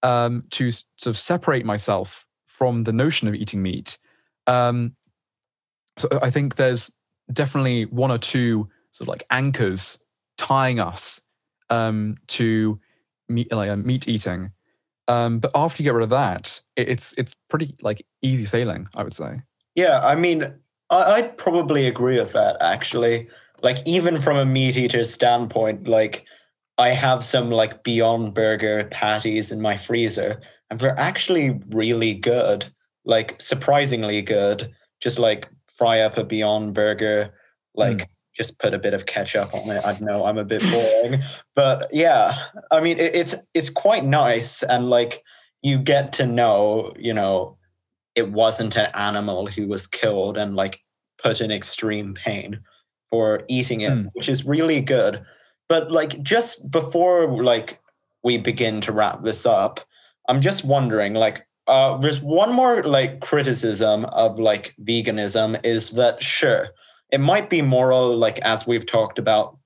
um 0.02 0.44
to 0.50 0.70
sort 0.70 1.06
of 1.06 1.18
separate 1.18 1.64
myself 1.64 2.26
from 2.46 2.84
the 2.84 2.92
notion 2.92 3.28
of 3.28 3.34
eating 3.34 3.62
meat. 3.62 3.98
Um, 4.46 4.96
so 5.98 6.08
I 6.22 6.30
think 6.30 6.56
there's 6.56 6.90
definitely 7.32 7.84
one 7.86 8.10
or 8.10 8.18
two 8.18 8.68
sort 8.90 9.06
of 9.06 9.08
like 9.08 9.24
anchors 9.30 10.04
tying 10.38 10.80
us 10.80 11.20
um, 11.68 12.16
to 12.28 12.80
meat 13.28 13.52
like 13.52 13.70
uh, 13.70 13.76
meat 13.76 14.08
eating 14.08 14.50
um, 15.10 15.40
but 15.40 15.50
after 15.56 15.82
you 15.82 15.88
get 15.88 15.94
rid 15.94 16.04
of 16.04 16.10
that, 16.10 16.60
it, 16.76 16.88
it's 16.88 17.12
it's 17.14 17.34
pretty 17.48 17.74
like 17.82 18.00
easy 18.22 18.44
sailing, 18.44 18.86
I 18.94 19.02
would 19.02 19.12
say. 19.12 19.42
Yeah, 19.74 19.98
I 20.00 20.14
mean, 20.14 20.54
I, 20.88 21.02
I'd 21.02 21.36
probably 21.36 21.88
agree 21.88 22.20
with 22.20 22.32
that 22.32 22.56
actually. 22.60 23.28
Like 23.60 23.78
even 23.86 24.20
from 24.20 24.36
a 24.36 24.46
meat 24.46 24.76
eater 24.76 25.02
standpoint, 25.02 25.88
like 25.88 26.24
I 26.78 26.90
have 26.90 27.24
some 27.24 27.50
like 27.50 27.82
Beyond 27.82 28.34
Burger 28.34 28.84
patties 28.84 29.50
in 29.50 29.60
my 29.60 29.76
freezer, 29.76 30.40
and 30.70 30.78
they're 30.78 30.98
actually 30.98 31.60
really 31.70 32.14
good, 32.14 32.72
like 33.04 33.40
surprisingly 33.40 34.22
good. 34.22 34.72
Just 35.00 35.18
like 35.18 35.48
fry 35.76 36.00
up 36.00 36.18
a 36.18 36.24
Beyond 36.24 36.74
Burger, 36.74 37.34
like 37.74 37.96
mm 37.96 38.06
just 38.36 38.58
put 38.58 38.74
a 38.74 38.78
bit 38.78 38.94
of 38.94 39.06
ketchup 39.06 39.52
on 39.54 39.70
it. 39.70 39.84
I 39.84 39.98
know 40.00 40.24
I'm 40.24 40.38
a 40.38 40.44
bit 40.44 40.62
boring, 40.62 41.22
but 41.54 41.88
yeah, 41.92 42.44
I 42.70 42.80
mean 42.80 42.98
it, 42.98 43.14
it's 43.14 43.34
it's 43.54 43.70
quite 43.70 44.04
nice 44.04 44.62
and 44.62 44.88
like 44.90 45.22
you 45.62 45.78
get 45.78 46.12
to 46.14 46.26
know, 46.26 46.92
you 46.98 47.12
know, 47.12 47.56
it 48.14 48.30
wasn't 48.32 48.76
an 48.76 48.90
animal 48.94 49.46
who 49.46 49.68
was 49.68 49.86
killed 49.86 50.38
and 50.38 50.56
like 50.56 50.80
put 51.22 51.40
in 51.40 51.50
extreme 51.50 52.14
pain 52.14 52.60
for 53.10 53.42
eating 53.48 53.82
it, 53.82 53.90
Mm. 53.92 54.10
which 54.14 54.28
is 54.28 54.46
really 54.46 54.80
good. 54.80 55.22
But 55.68 55.90
like 55.92 56.22
just 56.22 56.70
before 56.70 57.42
like 57.42 57.80
we 58.24 58.38
begin 58.38 58.80
to 58.82 58.92
wrap 58.92 59.22
this 59.22 59.44
up, 59.44 59.80
I'm 60.28 60.40
just 60.40 60.64
wondering 60.64 61.14
like 61.14 61.46
uh, 61.66 61.96
there's 61.98 62.20
one 62.20 62.52
more 62.52 62.82
like 62.84 63.20
criticism 63.20 64.04
of 64.06 64.38
like 64.38 64.74
veganism 64.82 65.60
is 65.64 65.90
that 65.90 66.22
sure 66.22 66.68
it 67.12 67.20
might 67.20 67.50
be 67.50 67.62
moral 67.62 68.16
like 68.16 68.38
as 68.40 68.66
we've 68.66 68.86
talked 68.86 69.18
about 69.18 69.56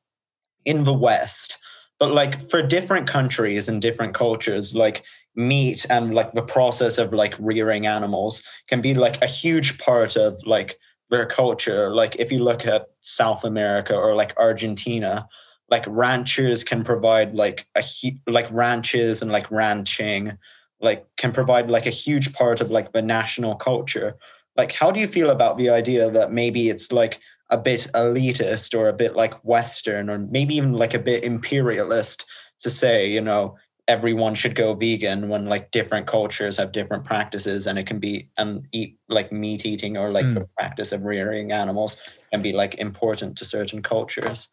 in 0.64 0.84
the 0.84 0.94
west 0.94 1.58
but 1.98 2.12
like 2.12 2.40
for 2.48 2.62
different 2.62 3.06
countries 3.06 3.68
and 3.68 3.80
different 3.80 4.14
cultures 4.14 4.74
like 4.74 5.04
meat 5.36 5.84
and 5.90 6.14
like 6.14 6.32
the 6.32 6.42
process 6.42 6.98
of 6.98 7.12
like 7.12 7.34
rearing 7.38 7.86
animals 7.86 8.42
can 8.68 8.80
be 8.80 8.94
like 8.94 9.20
a 9.22 9.26
huge 9.26 9.78
part 9.78 10.16
of 10.16 10.40
like 10.46 10.78
their 11.10 11.26
culture. 11.26 11.94
Like 11.94 12.16
if 12.16 12.30
you 12.30 12.38
look 12.38 12.66
at 12.66 12.86
south 13.00 13.44
america 13.44 13.94
or 13.94 14.14
like 14.14 14.32
argentina 14.38 15.28
like 15.70 15.84
ranchers 15.86 16.64
can 16.64 16.82
provide 16.84 17.34
like 17.34 17.66
a 17.76 17.82
like 18.26 18.50
ranches 18.50 19.20
and 19.22 19.30
like 19.30 19.50
ranching 19.50 20.38
like 20.80 21.06
can 21.16 21.32
provide 21.32 21.70
like 21.70 21.86
a 21.86 21.90
huge 21.90 22.32
part 22.32 22.60
of 22.60 22.70
like 22.70 22.92
the 22.92 23.02
national 23.02 23.54
culture. 23.56 24.16
Like 24.56 24.72
how 24.72 24.90
do 24.90 25.00
you 25.00 25.08
feel 25.08 25.30
about 25.30 25.56
the 25.56 25.70
idea 25.70 26.10
that 26.10 26.32
maybe 26.32 26.68
it's 26.68 26.92
like 26.92 27.20
a 27.50 27.58
bit 27.58 27.88
elitist 27.94 28.76
or 28.76 28.88
a 28.88 28.92
bit 28.92 29.14
like 29.14 29.34
western 29.44 30.08
or 30.10 30.18
maybe 30.18 30.56
even 30.56 30.72
like 30.72 30.94
a 30.94 30.98
bit 30.98 31.24
imperialist 31.24 32.24
to 32.60 32.70
say 32.70 33.10
you 33.10 33.20
know 33.20 33.56
everyone 33.86 34.34
should 34.34 34.54
go 34.54 34.72
vegan 34.72 35.28
when 35.28 35.44
like 35.44 35.70
different 35.70 36.06
cultures 36.06 36.56
have 36.56 36.72
different 36.72 37.04
practices 37.04 37.66
and 37.66 37.78
it 37.78 37.86
can 37.86 37.98
be 37.98 38.28
and 38.38 38.66
eat 38.72 38.96
like 39.08 39.30
meat 39.30 39.66
eating 39.66 39.96
or 39.98 40.10
like 40.10 40.24
Mm. 40.24 40.34
the 40.34 40.48
practice 40.56 40.90
of 40.92 41.02
rearing 41.02 41.52
animals 41.52 41.96
can 42.32 42.40
be 42.40 42.52
like 42.52 42.74
important 42.76 43.36
to 43.36 43.44
certain 43.44 43.82
cultures 43.82 44.48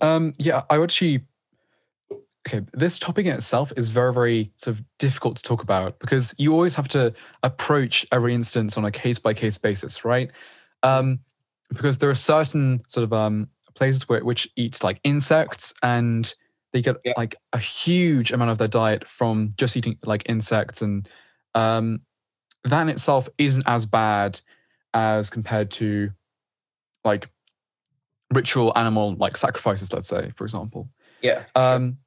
Um, 0.00 0.32
yeah, 0.38 0.62
I 0.70 0.78
would 0.78 0.90
actually. 0.90 1.24
Okay, 2.46 2.64
this 2.72 2.98
topic 2.98 3.26
in 3.26 3.32
itself 3.32 3.72
is 3.76 3.90
very, 3.90 4.12
very 4.12 4.52
sort 4.56 4.78
of 4.78 4.84
difficult 4.98 5.36
to 5.36 5.42
talk 5.42 5.62
about 5.62 5.98
because 5.98 6.34
you 6.38 6.54
always 6.54 6.74
have 6.74 6.88
to 6.88 7.12
approach 7.42 8.06
every 8.10 8.32
instance 8.32 8.78
on 8.78 8.84
a 8.86 8.90
case 8.90 9.18
by 9.18 9.34
case 9.34 9.58
basis, 9.58 10.04
right? 10.04 10.30
Um, 10.82 11.20
because 11.68 11.98
there 11.98 12.10
are 12.10 12.14
certain 12.14 12.82
sort 12.88 13.04
of 13.04 13.12
um, 13.12 13.48
places 13.74 14.08
where 14.08 14.24
which 14.24 14.48
eat 14.56 14.82
like 14.82 15.00
insects 15.04 15.74
and 15.82 16.34
they 16.72 16.82
get 16.82 16.96
Yeah. 17.04 17.14
like 17.16 17.36
a 17.52 17.58
huge 17.58 18.32
amount 18.32 18.50
of 18.50 18.58
their 18.58 18.68
diet 18.68 19.06
from 19.08 19.54
just 19.56 19.76
eating 19.76 19.98
like 20.04 20.22
insects, 20.28 20.82
and 20.82 21.08
um, 21.54 22.00
that 22.64 22.82
in 22.82 22.88
itself 22.88 23.28
isn't 23.38 23.66
as 23.66 23.86
bad 23.86 24.40
as 24.94 25.30
compared 25.30 25.70
to 25.70 26.10
like 27.04 27.30
ritual 28.34 28.72
animal 28.76 29.14
like 29.14 29.36
sacrifices, 29.36 29.92
let's 29.92 30.08
say, 30.08 30.32
for 30.36 30.44
example. 30.44 30.90
yeah 31.22 31.44
sure. 31.56 31.74
Um, 31.74 31.98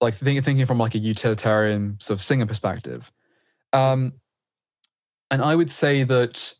like 0.00 0.14
think, 0.14 0.44
thinking 0.44 0.66
from 0.66 0.78
like 0.78 0.94
a 0.94 0.98
utilitarian 0.98 1.96
sort 2.00 2.18
of 2.18 2.22
singer 2.22 2.46
perspective. 2.46 3.10
Um, 3.72 4.12
and 5.30 5.42
I 5.42 5.54
would 5.54 5.70
say 5.70 6.04
that 6.04 6.54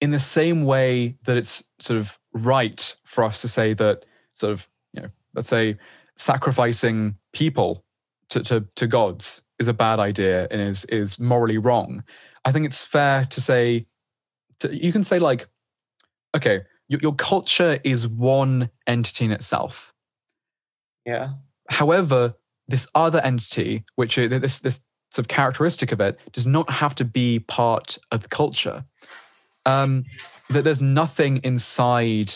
in 0.00 0.10
the 0.10 0.18
same 0.18 0.64
way 0.64 1.16
that 1.24 1.36
it's 1.36 1.68
sort 1.78 1.98
of 1.98 2.18
right 2.32 2.94
for 3.04 3.24
us 3.24 3.40
to 3.42 3.48
say 3.48 3.74
that 3.74 4.04
sort 4.32 4.52
of, 4.52 4.68
you 4.92 5.02
know, 5.02 5.08
let's 5.34 5.48
say 5.48 5.76
sacrificing 6.16 7.16
people 7.32 7.84
to, 8.30 8.42
to, 8.42 8.66
to 8.76 8.86
gods 8.86 9.46
is 9.58 9.68
a 9.68 9.74
bad 9.74 9.98
idea 9.98 10.46
and 10.50 10.60
is, 10.60 10.84
is 10.86 11.18
morally 11.18 11.58
wrong. 11.58 12.02
I 12.44 12.52
think 12.52 12.66
it's 12.66 12.84
fair 12.84 13.26
to 13.26 13.40
say, 13.40 13.86
to, 14.60 14.74
you 14.74 14.92
can 14.92 15.04
say 15.04 15.18
like, 15.18 15.48
okay, 16.34 16.62
your, 16.88 17.00
your 17.02 17.14
culture 17.14 17.78
is 17.84 18.06
one 18.06 18.70
entity 18.86 19.24
in 19.24 19.30
itself. 19.30 19.92
yeah 21.04 21.34
However, 21.68 22.34
this 22.66 22.88
other 22.94 23.20
entity, 23.20 23.84
which 23.94 24.18
is 24.18 24.28
this 24.40 24.60
this 24.60 24.84
sort 25.12 25.24
of 25.24 25.28
characteristic 25.28 25.92
of 25.92 26.00
it, 26.00 26.18
does 26.32 26.46
not 26.46 26.70
have 26.70 26.94
to 26.96 27.04
be 27.04 27.40
part 27.40 27.98
of 28.10 28.22
the 28.22 28.28
culture. 28.28 28.84
Um, 29.66 30.04
that 30.48 30.64
there's 30.64 30.80
nothing 30.80 31.38
inside 31.38 32.34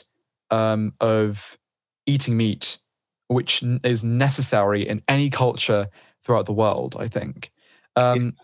um, 0.51 0.93
of 1.01 1.59
eating 2.07 2.37
meat 2.37 2.79
which 3.29 3.63
n- 3.63 3.81
is 3.83 4.05
necessary 4.05 4.87
in 4.87 5.03
any 5.09 5.31
culture 5.31 5.89
throughout 6.23 6.47
the 6.47 6.53
world. 6.53 6.97
I 6.99 7.09
think. 7.09 7.51
Um, 7.97 8.35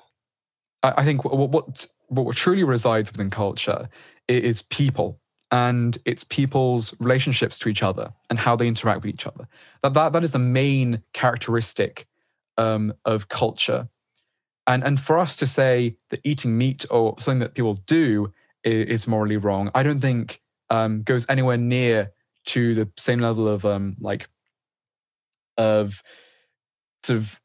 I, 0.82 0.94
I 0.98 1.04
think 1.04 1.24
what, 1.24 1.50
what 1.50 1.86
what 2.08 2.36
truly 2.36 2.64
resides 2.64 3.12
within 3.12 3.30
culture 3.30 3.88
is 4.28 4.62
people 4.62 5.20
and 5.50 5.98
it's 6.04 6.22
people's 6.24 6.94
relationships 7.00 7.58
to 7.58 7.68
each 7.68 7.82
other 7.82 8.12
and 8.28 8.38
how 8.38 8.54
they 8.54 8.68
interact 8.68 9.02
with 9.02 9.12
each 9.12 9.26
other. 9.26 9.48
That 9.82 9.94
that, 9.94 10.12
that 10.12 10.24
is 10.24 10.32
the 10.32 10.38
main 10.38 11.02
characteristic 11.12 12.06
um, 12.58 12.94
of 13.04 13.28
culture. 13.28 13.88
And 14.66 14.84
and 14.84 15.00
for 15.00 15.18
us 15.18 15.36
to 15.36 15.46
say 15.46 15.96
that 16.10 16.20
eating 16.24 16.56
meat 16.56 16.84
or 16.90 17.14
something 17.18 17.40
that 17.40 17.54
people 17.54 17.74
do 17.74 18.32
is, 18.64 18.88
is 18.88 19.06
morally 19.06 19.36
wrong, 19.36 19.70
I 19.74 19.82
don't 19.82 20.00
think 20.00 20.40
um, 20.70 21.02
goes 21.02 21.28
anywhere 21.28 21.56
near 21.56 22.12
to 22.46 22.74
the 22.74 22.88
same 22.96 23.20
level 23.20 23.48
of 23.48 23.64
um, 23.66 23.96
like 24.00 24.28
of 25.58 26.02
sort 27.02 27.18
of 27.18 27.40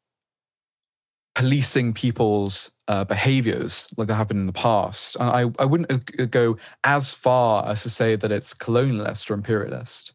policing 1.36 1.94
people's 1.94 2.72
uh, 2.88 3.04
behaviors 3.04 3.88
like 3.98 4.10
have 4.10 4.28
been 4.30 4.38
in 4.38 4.46
the 4.48 4.54
past. 4.54 5.18
And 5.20 5.30
I, 5.30 5.62
I 5.62 5.66
wouldn't 5.66 5.92
uh, 5.92 6.26
go 6.26 6.58
as 6.84 7.14
far 7.14 7.68
as 7.68 7.84
to 7.84 7.90
say 7.90 8.16
that 8.16 8.32
it's 8.32 8.54
colonialist 8.54 9.30
or 9.30 9.34
imperialist. 9.34 10.14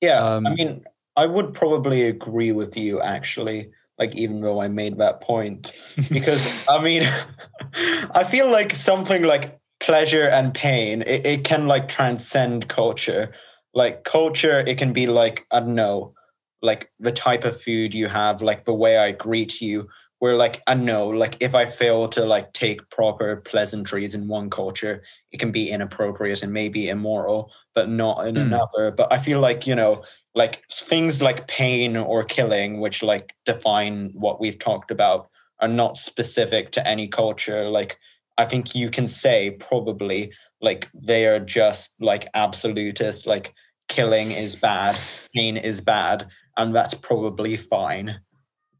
Yeah, 0.00 0.22
I 0.22 0.36
Um, 0.36 0.44
mean, 0.54 0.84
I 1.16 1.26
would 1.26 1.52
probably 1.52 2.04
agree 2.08 2.52
with 2.52 2.76
you 2.76 3.00
actually, 3.02 3.70
like 3.98 4.14
even 4.16 4.40
though 4.40 4.60
I 4.62 4.68
made 4.68 4.96
that 4.98 5.20
point. 5.20 5.72
Because 6.10 6.66
I 6.68 6.82
mean 6.82 7.02
I 8.14 8.24
feel 8.24 8.50
like 8.50 8.72
something 8.72 9.22
like 9.22 9.58
pleasure 9.82 10.28
and 10.28 10.54
pain, 10.54 11.02
it, 11.02 11.26
it 11.26 11.44
can 11.44 11.66
like 11.66 11.88
transcend 11.88 12.68
culture. 12.68 13.32
Like 13.74 14.04
culture, 14.04 14.60
it 14.60 14.78
can 14.78 14.92
be 14.92 15.06
like, 15.06 15.46
I 15.50 15.60
don't 15.60 15.74
know, 15.74 16.14
like 16.62 16.90
the 17.00 17.12
type 17.12 17.44
of 17.44 17.60
food 17.60 17.92
you 17.92 18.08
have, 18.08 18.40
like 18.42 18.64
the 18.64 18.74
way 18.74 18.96
I 18.96 19.12
greet 19.12 19.60
you. 19.60 19.88
Where 20.20 20.36
like 20.36 20.62
I 20.68 20.74
know, 20.74 21.08
like 21.08 21.36
if 21.40 21.52
I 21.52 21.66
fail 21.66 22.08
to 22.10 22.24
like 22.24 22.52
take 22.52 22.88
proper 22.90 23.36
pleasantries 23.38 24.14
in 24.14 24.28
one 24.28 24.50
culture, 24.50 25.02
it 25.32 25.40
can 25.40 25.50
be 25.50 25.68
inappropriate 25.68 26.44
and 26.44 26.52
maybe 26.52 26.88
immoral, 26.88 27.50
but 27.74 27.88
not 27.88 28.24
in 28.28 28.36
Mm. 28.36 28.42
another. 28.42 28.92
But 28.92 29.12
I 29.12 29.18
feel 29.18 29.40
like, 29.40 29.66
you 29.66 29.74
know, 29.74 30.04
like 30.36 30.62
things 30.70 31.20
like 31.20 31.48
pain 31.48 31.96
or 31.96 32.22
killing 32.24 32.80
which 32.80 33.02
like 33.02 33.34
define 33.44 34.10
what 34.14 34.40
we've 34.40 34.58
talked 34.60 34.92
about 34.92 35.28
are 35.60 35.68
not 35.68 35.98
specific 35.98 36.70
to 36.72 36.86
any 36.88 37.06
culture 37.08 37.68
like 37.68 37.98
i 38.38 38.44
think 38.44 38.74
you 38.74 38.90
can 38.90 39.08
say 39.08 39.50
probably 39.50 40.32
like 40.60 40.88
they 40.94 41.26
are 41.26 41.40
just 41.40 41.94
like 42.00 42.28
absolutist 42.34 43.26
like 43.26 43.54
killing 43.88 44.30
is 44.30 44.56
bad 44.56 44.96
pain 45.34 45.56
is 45.56 45.80
bad 45.80 46.26
and 46.56 46.74
that's 46.74 46.94
probably 46.94 47.56
fine 47.56 48.20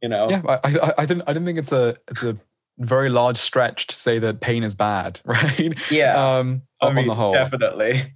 you 0.02 0.08
know 0.08 0.28
Yeah, 0.28 0.42
I, 0.46 0.58
I, 0.64 0.92
I 0.98 1.06
didn't 1.06 1.22
I 1.26 1.32
didn't 1.32 1.46
think 1.46 1.58
it's 1.58 1.72
a 1.72 1.96
it's 2.08 2.22
a 2.22 2.36
very 2.78 3.08
large 3.08 3.36
stretch 3.36 3.86
to 3.88 3.94
say 3.94 4.18
that 4.18 4.40
pain 4.40 4.62
is 4.62 4.74
bad, 4.74 5.20
right? 5.24 5.90
Yeah, 5.90 6.38
Um, 6.38 6.62
I 6.80 6.86
on 6.86 7.06
the 7.06 7.14
whole, 7.14 7.32
definitely 7.32 8.12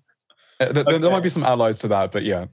Uh, 0.59 0.72
there, 0.72 0.85
there 0.85 1.11
might 1.11 1.22
be 1.22 1.29
some 1.29 1.44
allies 1.44 1.79
to 1.81 1.88
that, 1.88 2.12
but 2.12 2.25
yeah. 2.25 2.46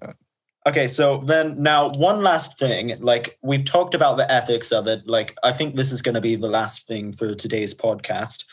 Okay, 0.65 0.87
so 0.87 1.17
then 1.25 1.61
now 1.61 1.89
one 1.91 2.21
last 2.21 2.57
thing. 2.57 2.97
Like 2.99 3.37
we've 3.41 3.65
talked 3.65 3.95
about 3.95 4.17
the 4.17 4.29
ethics 4.31 4.71
of 4.71 4.87
it. 4.87 5.01
Like 5.05 5.35
I 5.43 5.51
think 5.53 5.75
this 5.75 5.91
is 5.91 6.01
going 6.01 6.15
to 6.15 6.21
be 6.21 6.35
the 6.35 6.47
last 6.47 6.87
thing 6.87 7.13
for 7.13 7.33
today's 7.33 7.73
podcast. 7.73 8.43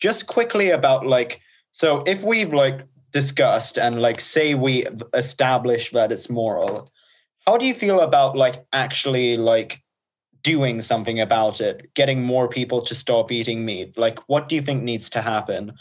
Just 0.00 0.26
quickly 0.26 0.70
about 0.70 1.06
like 1.06 1.40
so 1.72 2.02
if 2.06 2.22
we've 2.22 2.52
like 2.52 2.86
discussed 3.12 3.78
and 3.78 4.00
like 4.00 4.20
say 4.20 4.54
we 4.54 4.86
establish 5.14 5.90
that 5.92 6.12
it's 6.12 6.30
moral, 6.30 6.88
how 7.46 7.56
do 7.56 7.66
you 7.66 7.74
feel 7.74 8.00
about 8.00 8.36
like 8.36 8.64
actually 8.72 9.36
like 9.36 9.82
doing 10.42 10.80
something 10.80 11.20
about 11.20 11.60
it, 11.60 11.92
getting 11.94 12.22
more 12.22 12.48
people 12.48 12.80
to 12.82 12.94
stop 12.94 13.30
eating 13.30 13.64
meat? 13.64 13.96
Like 13.98 14.18
what 14.26 14.48
do 14.48 14.54
you 14.56 14.62
think 14.62 14.82
needs 14.82 15.10
to 15.10 15.22
happen? 15.22 15.72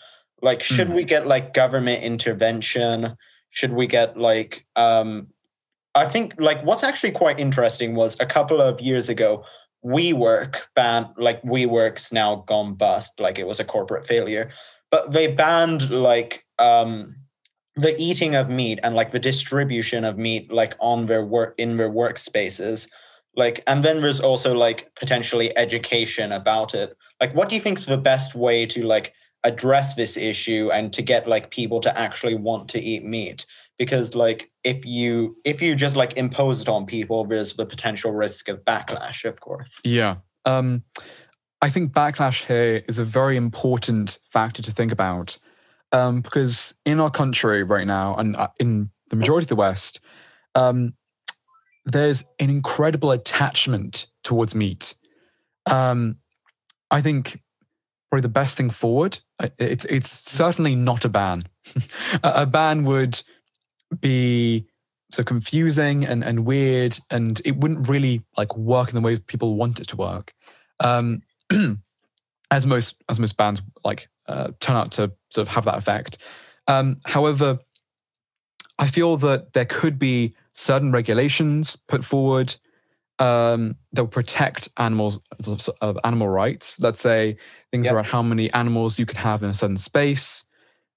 Like 0.42 0.62
should 0.64 0.88
Hmm. 0.88 0.96
we 0.96 1.04
get 1.04 1.28
like 1.28 1.54
government 1.54 2.04
intervention? 2.04 3.16
Should 3.52 3.74
we 3.74 3.88
get 3.88 4.18
like 4.18 4.66
um 4.76 5.28
I 5.96 6.06
think 6.06 6.36
like 6.40 6.64
what's 6.64 6.84
actually 6.84 7.12
quite 7.12 7.40
interesting 7.40 7.96
was 7.96 8.16
a 8.20 8.26
couple 8.26 8.62
of 8.62 8.80
years 8.80 9.10
ago, 9.10 9.44
WeWork 9.86 10.58
banned 10.76 11.08
like 11.18 11.42
WeWork's 11.44 12.12
now 12.12 12.44
gone 12.48 12.74
bust, 12.74 13.20
like 13.20 13.40
it 13.40 13.48
was 13.48 13.60
a 13.60 13.66
corporate 13.66 14.06
failure, 14.06 14.52
but 14.92 15.12
they 15.12 15.28
banned 15.28 15.90
like 15.90 16.46
um 16.58 17.16
the 17.76 17.96
eating 18.02 18.36
of 18.36 18.50
meat 18.50 18.80
and 18.84 18.96
like 18.96 19.12
the 19.12 19.20
distribution 19.20 20.04
of 20.04 20.18
meat 20.18 20.52
like 20.52 20.76
on 20.80 21.06
their 21.06 21.26
work 21.26 21.56
in 21.58 21.78
their 21.78 21.90
workspaces. 21.90 22.88
Like 23.36 23.64
and 23.68 23.84
then 23.84 24.02
there's 24.02 24.20
also 24.20 24.54
like 24.54 24.94
potentially 24.96 25.56
education 25.58 26.32
about 26.34 26.74
it. 26.74 26.96
Like 27.22 27.34
what 27.34 27.48
do 27.48 27.56
you 27.56 27.62
think's 27.62 27.86
the 27.86 27.98
best 27.98 28.36
way 28.36 28.66
to 28.66 28.84
like 28.84 29.14
address 29.46 29.96
this 29.96 30.18
issue 30.18 30.70
and 30.74 30.92
to 30.92 31.02
get 31.02 31.28
like 31.28 31.52
people 31.52 31.80
to 31.80 31.98
actually 31.98 32.36
want 32.36 32.68
to 32.70 32.82
eat 32.82 33.06
meat 33.06 33.46
because 33.80 34.14
like 34.14 34.52
if 34.64 34.86
you 34.86 35.36
if 35.44 35.62
you 35.62 35.74
just 35.74 35.96
like 35.96 36.16
impose 36.18 36.62
it 36.62 36.70
on 36.70 36.86
people 36.86 37.26
there's 37.26 37.56
the 37.56 37.66
potential 37.66 38.12
risk 38.12 38.48
of 38.48 38.64
backlash 38.66 39.26
of 39.26 39.42
course 39.42 39.80
Yeah. 39.84 40.18
Um, 40.46 40.84
I 41.62 41.70
think 41.70 41.92
backlash 41.92 42.46
here 42.46 42.84
is 42.88 43.00
a 43.00 43.04
very 43.04 43.36
important 43.36 44.18
factor 44.32 44.62
to 44.62 44.72
think 44.72 44.92
about 44.92 45.38
um, 45.92 46.22
because 46.22 46.80
in 46.86 47.00
our 47.00 47.10
country 47.10 47.64
right 47.64 47.88
now, 47.88 48.16
and 48.16 48.36
uh, 48.36 48.50
in 48.60 48.90
the 49.10 49.16
majority 49.16 49.46
of 49.46 49.50
the 49.50 49.56
West, 49.56 50.00
um, 50.56 50.94
there's 51.86 52.24
an 52.40 52.50
incredible 52.50 53.12
attachment 53.12 54.06
towards 54.24 54.54
meat. 54.54 54.94
Um, 55.66 56.18
I 56.92 57.02
think 57.02 57.42
probably 58.10 58.22
the 58.22 58.30
best 58.30 58.58
thing 58.58 58.70
forward. 58.70 59.20
uh, 59.40 59.50
It's 59.58 59.86
it's 59.86 60.10
certainly 60.10 60.76
not 60.76 61.06
a 61.06 61.10
ban. 61.10 61.44
a 62.24 62.44
a 62.44 62.46
ban 62.46 62.86
would 62.86 63.22
be 64.02 64.66
so 65.12 65.24
confusing 65.24 66.06
and, 66.06 66.24
and 66.24 66.46
weird, 66.46 67.00
and 67.10 67.42
it 67.46 67.58
wouldn't 67.58 67.90
really 67.90 68.24
like 68.38 68.56
work 68.56 68.90
in 68.90 68.96
the 68.96 69.02
way 69.02 69.18
people 69.18 69.56
want 69.56 69.80
it 69.80 69.88
to 69.88 69.96
work. 69.96 70.34
Um, 70.80 71.22
as 72.52 72.66
most 72.66 73.02
as 73.10 73.20
most 73.20 73.38
bands 73.38 73.62
like 73.84 74.08
uh, 74.28 74.52
turn 74.60 74.76
out 74.76 74.92
to 74.94 75.12
sort 75.30 75.48
of 75.48 75.54
have 75.54 75.66
that 75.66 75.78
effect. 75.78 76.18
Um, 76.68 76.98
however, 77.06 77.60
I 78.78 78.88
feel 78.88 79.18
that 79.18 79.54
there 79.54 79.66
could 79.66 80.00
be 80.00 80.36
certain 80.54 80.92
regulations 80.92 81.76
put 81.88 82.06
forward 82.06 82.56
um, 83.20 83.76
that 83.92 84.04
will 84.04 84.10
protect 84.10 84.70
animals 84.78 85.20
uh, 85.82 85.94
animal 86.04 86.30
rights. 86.30 86.80
Let's 86.80 87.02
say 87.02 87.38
things 87.72 87.86
Yep. 87.86 87.96
around 87.96 88.06
how 88.06 88.22
many 88.22 88.52
animals 88.54 88.98
you 88.98 89.06
can 89.06 89.18
have 89.18 89.44
in 89.44 89.50
a 89.50 89.54
certain 89.54 89.78
space. 89.78 90.46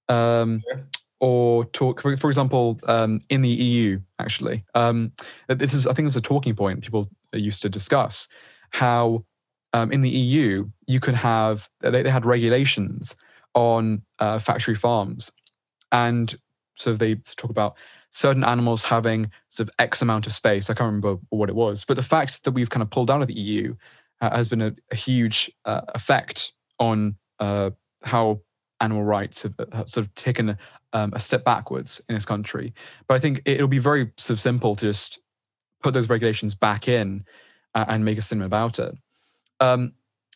Um, 0.09 0.61
Sure. 0.69 0.87
Or 1.23 1.63
talk, 1.63 2.01
for, 2.01 2.17
for 2.17 2.29
example, 2.29 2.77
um, 2.85 3.21
in 3.29 3.41
the 3.41 3.47
EU, 3.47 3.97
actually, 4.19 4.65
um, 4.75 5.13
this 5.47 5.73
is 5.73 5.87
I 5.87 5.93
think 5.93 6.05
it's 6.05 6.17
a 6.17 6.21
talking 6.21 6.53
point 6.53 6.83
people 6.83 7.09
used 7.31 7.61
to 7.61 7.69
discuss 7.69 8.27
how 8.71 9.23
um, 9.71 9.89
in 9.93 10.01
the 10.01 10.09
EU 10.09 10.67
you 10.85 10.99
could 10.99 11.15
have 11.15 11.69
they, 11.79 12.03
they 12.03 12.09
had 12.09 12.25
regulations 12.25 13.15
on 13.55 14.01
uh, 14.19 14.37
factory 14.37 14.75
farms, 14.75 15.31
and 15.93 16.35
so 16.75 16.91
they 16.93 17.15
talk 17.15 17.49
about 17.49 17.77
certain 18.09 18.43
animals 18.43 18.83
having 18.83 19.31
sort 19.47 19.69
of 19.69 19.75
X 19.79 20.01
amount 20.01 20.27
of 20.27 20.33
space. 20.33 20.69
I 20.69 20.73
can't 20.73 20.87
remember 20.87 21.19
what 21.29 21.47
it 21.47 21.55
was, 21.55 21.85
but 21.85 21.95
the 21.95 22.03
fact 22.03 22.43
that 22.43 22.51
we've 22.51 22.69
kind 22.69 22.83
of 22.83 22.89
pulled 22.89 23.09
out 23.09 23.21
of 23.21 23.29
the 23.29 23.39
EU 23.39 23.75
uh, 24.19 24.35
has 24.35 24.49
been 24.49 24.61
a, 24.61 24.75
a 24.91 24.95
huge 24.97 25.49
uh, 25.63 25.83
effect 25.95 26.51
on 26.79 27.15
uh, 27.39 27.69
how 28.01 28.41
animal 28.83 29.03
rights 29.03 29.43
have, 29.43 29.55
have 29.71 29.89
sort 29.89 30.05
of 30.05 30.13
taken 30.15 30.57
um, 30.91 31.11
a 31.13 31.19
step 31.19 31.43
backwards 31.43 32.01
in 32.07 32.15
this 32.15 32.25
country. 32.25 32.73
But 33.07 33.15
I 33.15 33.19
think 33.19 33.41
it'll 33.45 33.67
be 33.67 33.79
very 33.79 34.11
sort 34.17 34.35
of 34.37 34.41
simple 34.41 34.75
to 34.75 34.85
just 34.85 35.19
put 35.81 35.93
those 35.93 36.09
regulations 36.09 36.55
back 36.55 36.87
in 36.87 37.23
uh, 37.73 37.85
and 37.87 38.05
make 38.05 38.17
a 38.17 38.21
statement 38.21 38.47
about 38.47 38.79
it. 38.79 38.95
Um, 39.59 39.93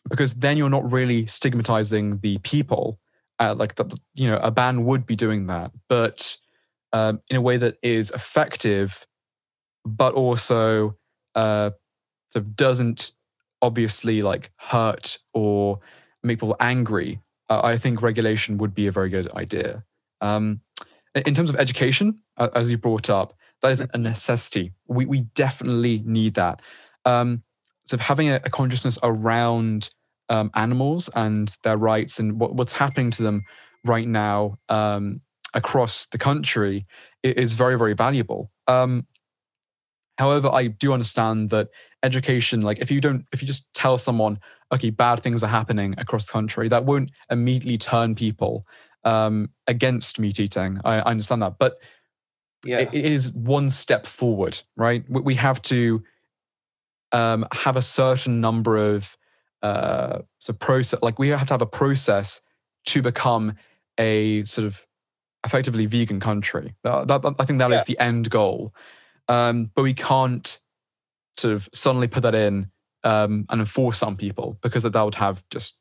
because 0.08 0.34
then 0.34 0.56
you're 0.56 0.70
not 0.70 0.90
really 0.90 1.26
stigmatizing 1.26 2.18
the 2.20 2.38
people. 2.38 2.98
Uh, 3.40 3.54
like 3.54 3.76
the, 3.76 3.84
you 4.14 4.28
know, 4.28 4.38
a 4.38 4.50
ban 4.50 4.84
would 4.84 5.06
be 5.06 5.14
doing 5.14 5.46
that, 5.46 5.70
but 5.88 6.36
um, 6.92 7.20
in 7.30 7.36
a 7.36 7.40
way 7.40 7.56
that 7.56 7.76
is 7.82 8.10
effective, 8.10 9.06
but 9.84 10.12
also 10.14 10.96
uh, 11.36 11.70
sort 12.30 12.44
of 12.44 12.56
doesn't 12.56 13.12
obviously 13.62 14.22
like 14.22 14.50
hurt 14.56 15.18
or 15.34 15.78
make 16.22 16.38
people 16.38 16.56
angry. 16.58 17.20
I 17.48 17.78
think 17.78 18.02
regulation 18.02 18.58
would 18.58 18.74
be 18.74 18.86
a 18.86 18.92
very 18.92 19.08
good 19.08 19.32
idea. 19.34 19.84
Um, 20.20 20.60
in 21.14 21.34
terms 21.34 21.50
of 21.50 21.56
education, 21.56 22.20
as 22.36 22.70
you 22.70 22.78
brought 22.78 23.08
up, 23.08 23.34
that 23.62 23.72
is 23.72 23.80
a 23.80 23.98
necessity. 23.98 24.72
We 24.86 25.06
we 25.06 25.22
definitely 25.34 26.02
need 26.04 26.34
that. 26.34 26.62
Um, 27.04 27.42
so 27.86 27.96
having 27.96 28.28
a, 28.28 28.36
a 28.44 28.50
consciousness 28.50 28.98
around 29.02 29.90
um, 30.28 30.50
animals 30.54 31.08
and 31.14 31.56
their 31.62 31.76
rights 31.76 32.18
and 32.18 32.38
what, 32.38 32.54
what's 32.54 32.74
happening 32.74 33.10
to 33.12 33.22
them 33.22 33.44
right 33.84 34.06
now 34.06 34.58
um, 34.68 35.22
across 35.54 36.06
the 36.06 36.18
country 36.18 36.84
is 37.22 37.54
very 37.54 37.76
very 37.76 37.94
valuable. 37.94 38.50
Um, 38.66 39.06
however, 40.18 40.50
I 40.52 40.66
do 40.66 40.92
understand 40.92 41.50
that 41.50 41.68
education, 42.02 42.60
like 42.60 42.78
if 42.78 42.90
you 42.90 43.00
don't, 43.00 43.24
if 43.32 43.40
you 43.40 43.48
just 43.48 43.66
tell 43.74 43.98
someone, 43.98 44.38
okay, 44.72 44.90
bad 44.90 45.20
things 45.20 45.42
are 45.42 45.48
happening 45.48 45.94
across 45.98 46.26
the 46.26 46.32
country, 46.32 46.68
that 46.68 46.84
won't 46.84 47.10
immediately 47.30 47.78
turn 47.78 48.14
people 48.14 48.64
um, 49.04 49.50
against 49.66 50.18
meat 50.18 50.38
eating. 50.40 50.80
I, 50.84 50.96
I 50.96 51.10
understand 51.10 51.42
that, 51.42 51.58
but 51.58 51.78
yeah 52.64 52.78
it- 52.80 52.92
it 52.92 53.04
is 53.04 53.30
one 53.32 53.70
step 53.70 54.06
forward, 54.06 54.60
right? 54.76 55.04
We, 55.08 55.20
we 55.22 55.34
have 55.36 55.62
to 55.62 56.02
um, 57.12 57.46
have 57.52 57.76
a 57.76 57.82
certain 57.82 58.40
number 58.40 58.76
of 58.76 59.16
uh, 59.62 60.20
so 60.38 60.52
process, 60.52 61.00
like 61.02 61.18
we 61.18 61.28
have 61.28 61.46
to 61.46 61.54
have 61.54 61.62
a 61.62 61.66
process 61.66 62.40
to 62.86 63.02
become 63.02 63.54
a 63.98 64.44
sort 64.44 64.66
of 64.66 64.86
effectively 65.44 65.86
vegan 65.86 66.20
country. 66.20 66.74
That, 66.84 67.08
that- 67.08 67.34
I 67.38 67.44
think 67.44 67.58
that 67.60 67.72
is 67.72 67.80
Yeah. 67.80 67.84
the 67.86 67.98
end 67.98 68.30
goal, 68.30 68.74
um, 69.28 69.70
but 69.74 69.82
we 69.82 69.94
can't 69.94 70.58
sort 71.36 71.54
of 71.54 71.68
suddenly 71.72 72.08
put 72.08 72.22
that 72.24 72.34
in 72.34 72.70
um, 73.04 73.46
and 73.48 73.60
enforce 73.60 74.02
on 74.02 74.16
people 74.16 74.58
because 74.62 74.82
that 74.82 75.02
would 75.02 75.14
have 75.14 75.42
just 75.50 75.78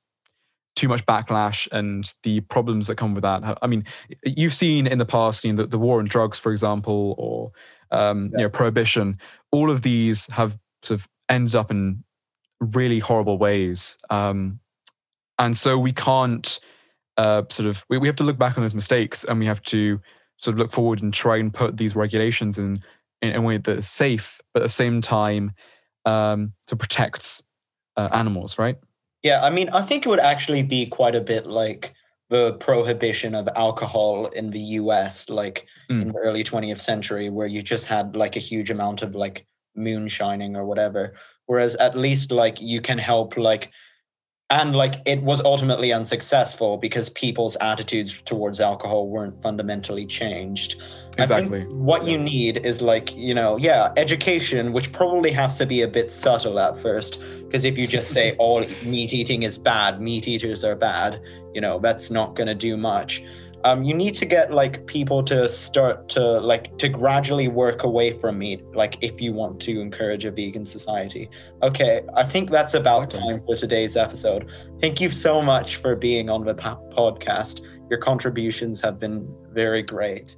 too 0.76 0.88
much 0.88 1.06
backlash 1.06 1.68
and 1.72 2.14
the 2.22 2.40
problems 2.42 2.88
that 2.88 2.98
come 2.98 3.16
with 3.16 3.24
that. 3.24 3.58
I 3.62 3.68
mean, 3.68 3.84
you've 4.24 4.54
seen 4.54 4.86
in 4.86 5.00
the 5.00 5.06
past, 5.06 5.44
you 5.44 5.52
know, 5.52 5.64
the, 5.64 5.70
the 5.70 5.80
war 5.80 6.00
on 6.00 6.06
drugs, 6.06 6.38
for 6.38 6.52
example, 6.52 7.16
or 7.18 7.52
um, 7.92 8.32
you 8.34 8.44
know, 8.44 8.50
prohibition. 8.50 9.18
All 9.52 9.72
of 9.72 9.82
these 9.82 10.32
have 10.32 10.58
sort 10.84 11.00
of 11.00 11.08
ended 11.30 11.56
up 11.56 11.72
in 11.72 12.04
really 12.60 13.00
horrible 13.00 13.38
ways, 13.38 13.98
um, 14.10 14.60
and 15.40 15.58
so 15.58 15.80
we 15.80 15.94
can't 15.94 16.60
uh, 17.18 17.44
sort 17.50 17.68
of 17.68 17.84
we, 17.90 17.98
we 17.98 18.08
have 18.08 18.16
to 18.18 18.24
look 18.24 18.38
back 18.38 18.58
on 18.58 18.64
those 18.64 18.76
mistakes 18.76 19.24
and 19.24 19.40
we 19.40 19.46
have 19.46 19.62
to 19.64 20.00
sort 20.38 20.54
of 20.54 20.60
look 20.60 20.72
forward 20.72 21.02
and 21.02 21.14
try 21.14 21.38
and 21.38 21.54
put 21.54 21.78
these 21.78 21.96
regulations 21.96 22.58
in 22.58 22.84
in 23.22 23.36
a 23.36 23.42
way 23.42 23.58
that 23.58 23.78
is 23.78 23.90
safe, 23.90 24.40
but 24.54 24.62
at 24.62 24.66
the 24.66 24.70
same 24.70 25.02
time 25.02 25.52
um, 26.08 26.54
to 26.68 26.76
protects 26.76 27.44
uh, 27.98 28.10
animals, 28.14 28.58
right? 28.58 28.78
Yeah, 29.24 29.44
I 29.44 29.50
mean, 29.50 29.70
I 29.70 29.82
think 29.82 30.06
it 30.06 30.10
would 30.10 30.20
actually 30.34 30.64
be 30.64 30.86
quite 30.86 31.16
a 31.16 31.22
bit 31.22 31.46
like 31.46 31.94
the 32.30 32.54
prohibition 32.54 33.36
of 33.36 33.48
alcohol 33.56 34.28
in 34.28 34.50
the 34.52 34.60
US, 34.82 35.30
like 35.30 35.66
Mm. 35.90 36.02
in 36.02 36.08
the 36.12 36.20
early 36.20 36.44
20th 36.44 36.82
century, 36.82 37.30
where 37.30 37.48
you 37.48 37.62
just 37.62 37.86
had 37.86 38.16
like 38.16 38.36
a 38.36 38.42
huge 38.42 38.70
amount 38.70 39.02
of 39.02 39.16
like 39.16 39.46
moonshining 39.76 40.56
or 40.56 40.66
whatever. 40.66 41.14
Whereas 41.46 41.76
at 41.76 41.98
least 41.98 42.32
like 42.32 42.60
you 42.60 42.82
can 42.82 42.98
help 42.98 43.38
like 43.38 43.72
and 44.50 44.76
like 44.76 44.96
it 45.06 45.22
was 45.24 45.42
ultimately 45.42 45.92
unsuccessful 45.92 46.78
because 46.78 47.10
people's 47.10 47.58
attitudes 47.60 48.22
towards 48.22 48.62
alcohol 48.62 49.10
weren't 49.10 49.42
fundamentally 49.42 50.06
changed. 50.06 50.82
Exactly. 51.20 51.66
what 51.66 52.06
you 52.06 52.18
need 52.18 52.58
is 52.64 52.80
like, 52.80 53.16
you 53.16 53.34
know, 53.34 53.58
yeah, 53.58 53.92
education, 53.98 54.72
which 54.72 54.92
probably 54.92 55.32
has 55.32 55.58
to 55.58 55.66
be 55.66 55.82
a 55.82 55.88
bit 55.88 56.12
subtle 56.12 56.60
at 56.60 56.80
first. 56.80 57.20
Because 57.40 57.66
if 57.66 57.78
you 57.78 57.88
just 57.88 58.12
say 58.12 58.36
all 58.38 58.64
oh, 58.64 58.86
meat 58.86 59.14
eating 59.14 59.44
is 59.44 59.58
bad, 59.58 60.00
meat 60.00 60.28
eaters 60.28 60.64
are 60.64 60.76
bad, 60.76 61.20
you 61.54 61.62
know, 61.62 61.80
that's 61.80 62.12
not 62.12 62.36
going 62.36 62.48
to 62.48 62.56
do 62.56 62.78
much. 62.78 63.24
Um, 63.64 63.84
you 63.84 63.94
need 63.94 64.16
to 64.16 64.26
get 64.26 64.54
like 64.54 64.86
people 64.86 65.24
to 65.24 65.50
start 65.50 66.08
to 66.10 66.22
like 66.40 66.78
to 66.78 66.88
gradually 66.88 67.48
work 67.48 67.84
away 67.84 68.18
from 68.18 68.38
meat, 68.38 68.64
like 68.74 69.02
if 69.04 69.20
you 69.20 69.34
want 69.34 69.60
to 69.62 69.82
encourage 69.82 70.26
a 70.26 70.32
vegan 70.32 70.66
society. 70.66 71.30
Okay, 71.64 72.02
I 72.16 72.24
think 72.24 72.50
that's 72.52 72.76
about 72.76 73.08
Okay. 73.08 73.18
time 73.20 73.42
for 73.46 73.56
today's 73.56 73.98
episode. 73.98 74.48
Thank 74.80 75.02
you 75.02 75.10
so 75.10 75.42
much 75.42 75.78
for 75.78 75.96
being 75.96 76.30
on 76.30 76.46
the 76.46 76.54
podcast. 76.56 77.62
Your 77.90 78.00
contributions 78.00 78.80
have 78.82 79.00
been 79.00 79.28
very 79.52 79.82
great. 79.82 80.36